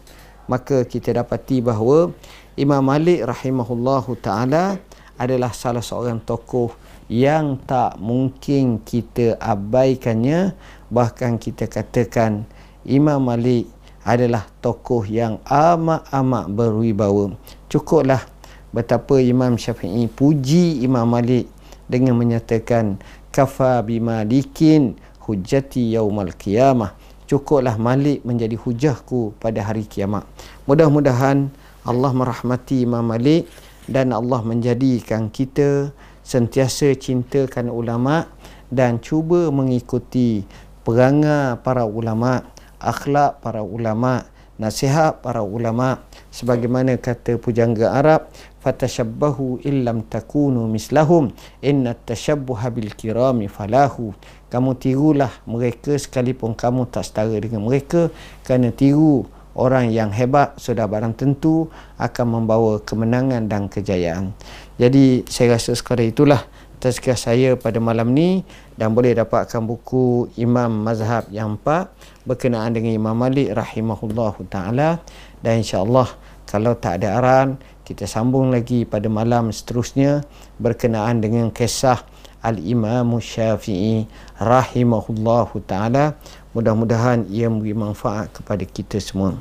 Maka 0.51 0.83
kita 0.83 1.15
dapati 1.15 1.63
bahawa 1.63 2.11
Imam 2.59 2.83
Malik 2.83 3.23
rahimahullahu 3.23 4.19
taala 4.19 4.83
adalah 5.15 5.55
salah 5.55 5.79
seorang 5.79 6.19
tokoh 6.19 6.75
yang 7.07 7.63
tak 7.63 7.95
mungkin 8.03 8.83
kita 8.83 9.39
abaikannya. 9.39 10.59
Bahkan 10.91 11.39
kita 11.39 11.71
katakan 11.71 12.43
Imam 12.83 13.23
Malik 13.23 13.71
adalah 14.03 14.51
tokoh 14.59 15.07
yang 15.07 15.39
amat-amat 15.47 16.51
berwibawa. 16.51 17.31
Cukuplah 17.71 18.27
betapa 18.75 19.23
Imam 19.23 19.55
Syafi'i 19.55 20.11
puji 20.11 20.83
Imam 20.83 21.07
Malik 21.07 21.47
dengan 21.91 22.15
menyatakan 22.15 23.03
kafa 23.35 23.83
bimalikin 23.83 24.95
hujjati 25.27 25.99
yaumal 25.99 26.31
qiyamah 26.39 26.95
cukuplah 27.31 27.79
Malik 27.79 28.27
menjadi 28.27 28.59
hujahku 28.59 29.39
pada 29.39 29.63
hari 29.63 29.87
kiamat. 29.87 30.27
Mudah-mudahan 30.67 31.47
Allah 31.87 32.11
merahmati 32.11 32.83
Imam 32.83 33.07
Malik 33.07 33.47
dan 33.87 34.11
Allah 34.11 34.43
menjadikan 34.43 35.31
kita 35.31 35.95
sentiasa 36.27 36.91
cintakan 36.99 37.71
ulama 37.71 38.27
dan 38.67 38.99
cuba 38.99 39.47
mengikuti 39.55 40.43
perangai 40.83 41.55
para 41.63 41.87
ulama, 41.87 42.43
akhlak 42.83 43.39
para 43.39 43.63
ulama, 43.63 44.27
nasihat 44.61 45.25
para 45.25 45.41
ulama 45.41 46.05
sebagaimana 46.29 47.01
kata 47.01 47.41
pujangga 47.41 47.97
Arab 47.97 48.29
fatashabbahu 48.61 49.65
illam 49.65 50.05
takunu 50.05 50.69
mislahum 50.69 51.33
inna 51.65 51.97
tashabbuha 51.97 52.69
bil 52.69 52.93
kirami 52.93 53.49
falahu. 53.49 54.13
Kamu 54.53 54.77
tirulah 54.77 55.33
mereka 55.49 55.97
sekalipun 55.97 56.53
kamu 56.53 56.93
tak 56.93 57.09
setara 57.09 57.41
dengan 57.41 57.65
mereka 57.65 58.13
kerana 58.45 58.69
tiru 58.69 59.25
orang 59.57 59.89
yang 59.91 60.13
hebat 60.13 60.55
sudah 60.61 60.85
barang 60.85 61.17
tentu 61.17 61.73
akan 61.97 62.27
membawa 62.29 62.79
kemenangan 62.85 63.49
dan 63.49 63.67
kejayaan. 63.67 64.37
Jadi 64.77 65.25
saya 65.27 65.57
rasa 65.57 65.73
sekadar 65.73 66.07
itulah. 66.07 66.43
Tazkiyah 66.81 67.21
saya 67.21 67.51
pada 67.61 67.77
malam 67.77 68.17
ni 68.17 68.41
dan 68.81 68.97
boleh 68.97 69.13
dapatkan 69.13 69.61
buku 69.61 70.33
Imam 70.41 70.73
Mazhab 70.73 71.29
yang 71.29 71.61
empat 71.61 71.93
berkenaan 72.25 72.73
dengan 72.73 72.97
Imam 72.97 73.13
Malik 73.13 73.53
rahimahullah 73.53 74.33
taala. 74.49 75.05
Dan 75.45 75.61
insyaallah 75.61 76.09
kalau 76.49 76.73
tak 76.81 77.05
ada 77.05 77.21
aran 77.21 77.61
kita 77.85 78.09
sambung 78.09 78.49
lagi 78.49 78.89
pada 78.89 79.05
malam 79.13 79.53
seterusnya 79.53 80.25
berkenaan 80.57 81.21
dengan 81.21 81.53
kisah 81.53 82.01
Al-Imam 82.41 83.21
Syafi'i 83.21 84.09
rahimahullahu 84.41 85.61
taala. 85.69 86.17
Mudah-mudahan 86.57 87.29
ia 87.29 87.53
memberi 87.53 87.77
manfaat 87.77 88.33
kepada 88.33 88.65
kita 88.65 88.97
semua. 88.97 89.37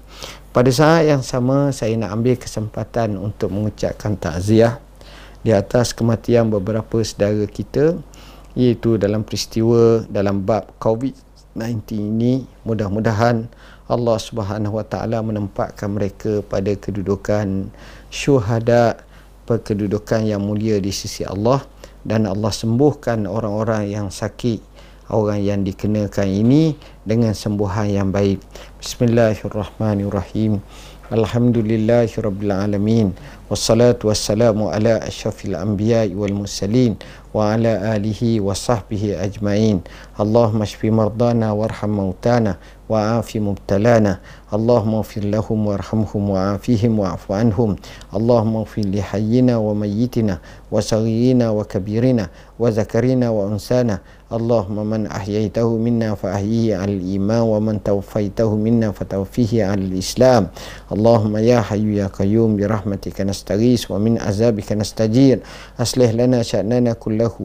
Pada 0.51 0.67
saat 0.67 1.07
yang 1.07 1.23
sama 1.23 1.71
saya 1.71 1.95
nak 1.95 2.11
ambil 2.11 2.35
kesempatan 2.35 3.15
untuk 3.15 3.55
mengucapkan 3.55 4.19
takziah 4.19 4.83
di 5.39 5.55
atas 5.55 5.95
kematian 5.95 6.51
beberapa 6.51 6.99
saudara 6.99 7.47
kita 7.47 7.95
iaitu 8.59 8.99
dalam 8.99 9.23
peristiwa 9.23 10.03
dalam 10.11 10.43
bab 10.43 10.67
COVID-19 10.83 11.95
ini 11.95 12.43
mudah-mudahan 12.67 13.47
Allah 13.87 14.17
Subhanahu 14.19 14.75
Wa 14.75 14.85
Taala 14.85 15.23
menempatkan 15.23 15.95
mereka 15.95 16.43
pada 16.43 16.75
kedudukan 16.75 17.71
syuhada 18.11 18.99
kedudukan 19.49 20.21
yang 20.27 20.45
mulia 20.45 20.77
di 20.77 20.93
sisi 20.93 21.25
Allah. 21.25 21.65
Dan 22.05 22.29
Allah 22.29 22.53
sembuhkan 22.53 23.25
orang-orang 23.25 23.89
yang 23.91 24.07
sakit 24.13 24.61
orang 25.09 25.41
yang 25.41 25.59
dikenakan 25.65 26.29
ini 26.29 26.77
dengan 27.01 27.33
sembuhan 27.33 27.89
yang 27.89 28.09
baik. 28.13 28.37
Bismillahirrahmanirrahim 28.77 30.61
Alhamdulillahi 31.09 32.21
Rabbil 32.21 32.53
Alamin. 32.53 33.17
Wassalatu 33.49 34.13
wassalamu 34.13 34.69
ala 34.69 35.01
ashrafil 35.01 35.57
anbiya 35.57 36.05
wal 36.13 36.45
musallin 36.45 36.93
Wa 37.33 37.53
ala 37.57 37.93
alihi 37.97 38.37
wa 38.41 38.53
sahbihi 38.53 39.17
ajmain. 39.17 39.81
Allahumma 40.17 40.65
shfi 40.69 40.93
mardana 40.93 41.53
warham 41.57 41.89
mautana 41.97 42.61
Wa 42.89 43.17
afi 43.21 43.41
mubtalana. 43.41 44.21
Allahumma 44.53 45.01
ufir 45.01 45.25
lahum 45.25 45.65
warhamhum 45.65 46.29
wa 46.29 46.53
afihim 46.57 46.97
wa 47.01 47.13
afu 47.17 47.33
anhum. 47.33 47.77
Allahumma 48.13 48.65
ufir 48.65 48.85
lihayyina 48.85 49.57
wa 49.61 49.73
mayyitina 49.77 50.41
Wa 50.69 50.81
sagiyina 50.81 51.49
wa 51.53 51.65
kabirina 51.65 52.29
Wa 52.61 52.69
zakarina 52.69 53.29
wa 53.33 53.45
unsana. 53.49 54.01
Allahumma 54.29 54.85
man 54.85 55.05
ahyaitahu 55.09 55.77
minna 55.81 56.13
fa 56.17 56.33
ahyihi 56.37 56.73
al 56.77 56.97
iman 57.01 57.45
Wa 57.49 57.57
man 57.61 57.77
tawfaitahu 57.81 58.57
minna 58.57 58.89
fa 58.93 59.05
tawfihi 59.05 59.61
al 59.65 59.85
islam. 59.93 60.49
اللهم 60.89 61.37
يا 61.37 61.61
حي 61.61 62.01
يا 62.01 62.07
قيوم 62.07 62.57
برحمتك 62.57 63.21
نستغيث 63.21 63.91
ومن 63.91 64.17
عذابك 64.17 64.71
نستجير. 64.73 65.39
أصلح 65.79 66.09
لنا 66.11 66.41
شأننا 66.41 66.93
كله 66.93 67.35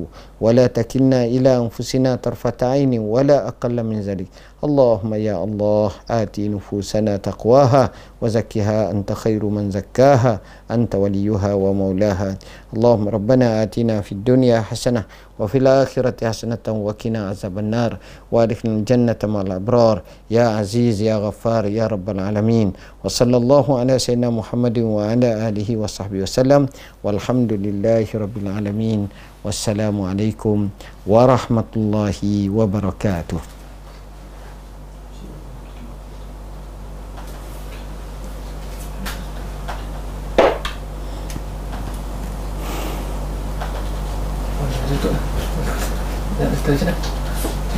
ولا 0.40 0.66
تكلنا 0.66 1.24
إلى 1.24 1.56
أنفسنا 1.56 2.16
طرفة 2.24 2.56
عين 2.62 2.98
ولا 2.98 3.48
أقل 3.48 3.82
من 3.84 4.00
ذلك. 4.00 4.26
اللهم 4.64 5.14
يا 5.14 5.44
الله 5.44 5.90
آتي 6.10 6.48
نفوسنا 6.48 7.16
تقواها 7.16 7.90
وزكها 8.20 8.90
أنت 8.90 9.12
خير 9.12 9.44
من 9.44 9.70
زكاها 9.70 10.40
أنت 10.70 10.94
وليها 10.94 11.54
ومولاها. 11.54 12.38
اللهم 12.74 13.08
ربنا 13.08 13.62
آتنا 13.62 14.00
في 14.00 14.12
الدنيا 14.12 14.60
حسنة 14.60 15.04
وفي 15.38 15.58
الآخرة 15.58 16.28
حسنة 16.28 16.64
وكنا 16.68 17.28
عذاب 17.28 17.58
النار. 17.58 17.98
وأدخلنا 18.32 18.76
الجنة 18.76 19.20
مع 19.24 19.40
الأبرار. 19.40 20.02
يا 20.30 20.44
عزيز 20.48 21.02
يا 21.02 21.16
غفار 21.16 21.66
يا 21.66 21.86
رب 21.86 22.10
العالمين. 22.10 22.72
وصلى 23.04 23.33
الله 23.37 23.65
على 23.79 23.99
سيدنا 23.99 24.29
محمد 24.29 24.77
وعلى 24.79 25.49
آله 25.49 25.69
وصحبه 25.77 26.19
وسلم 26.29 26.69
والحمد 27.03 27.51
لله 27.53 28.05
رب 28.13 28.35
العالمين 28.37 29.07
والسلام 29.43 29.97
عليكم 30.01 30.57
ورحمة 31.09 31.69
الله 31.75 32.19
وبركاته 32.49 33.41
tutup 44.89 45.13
lah. 46.85 47.22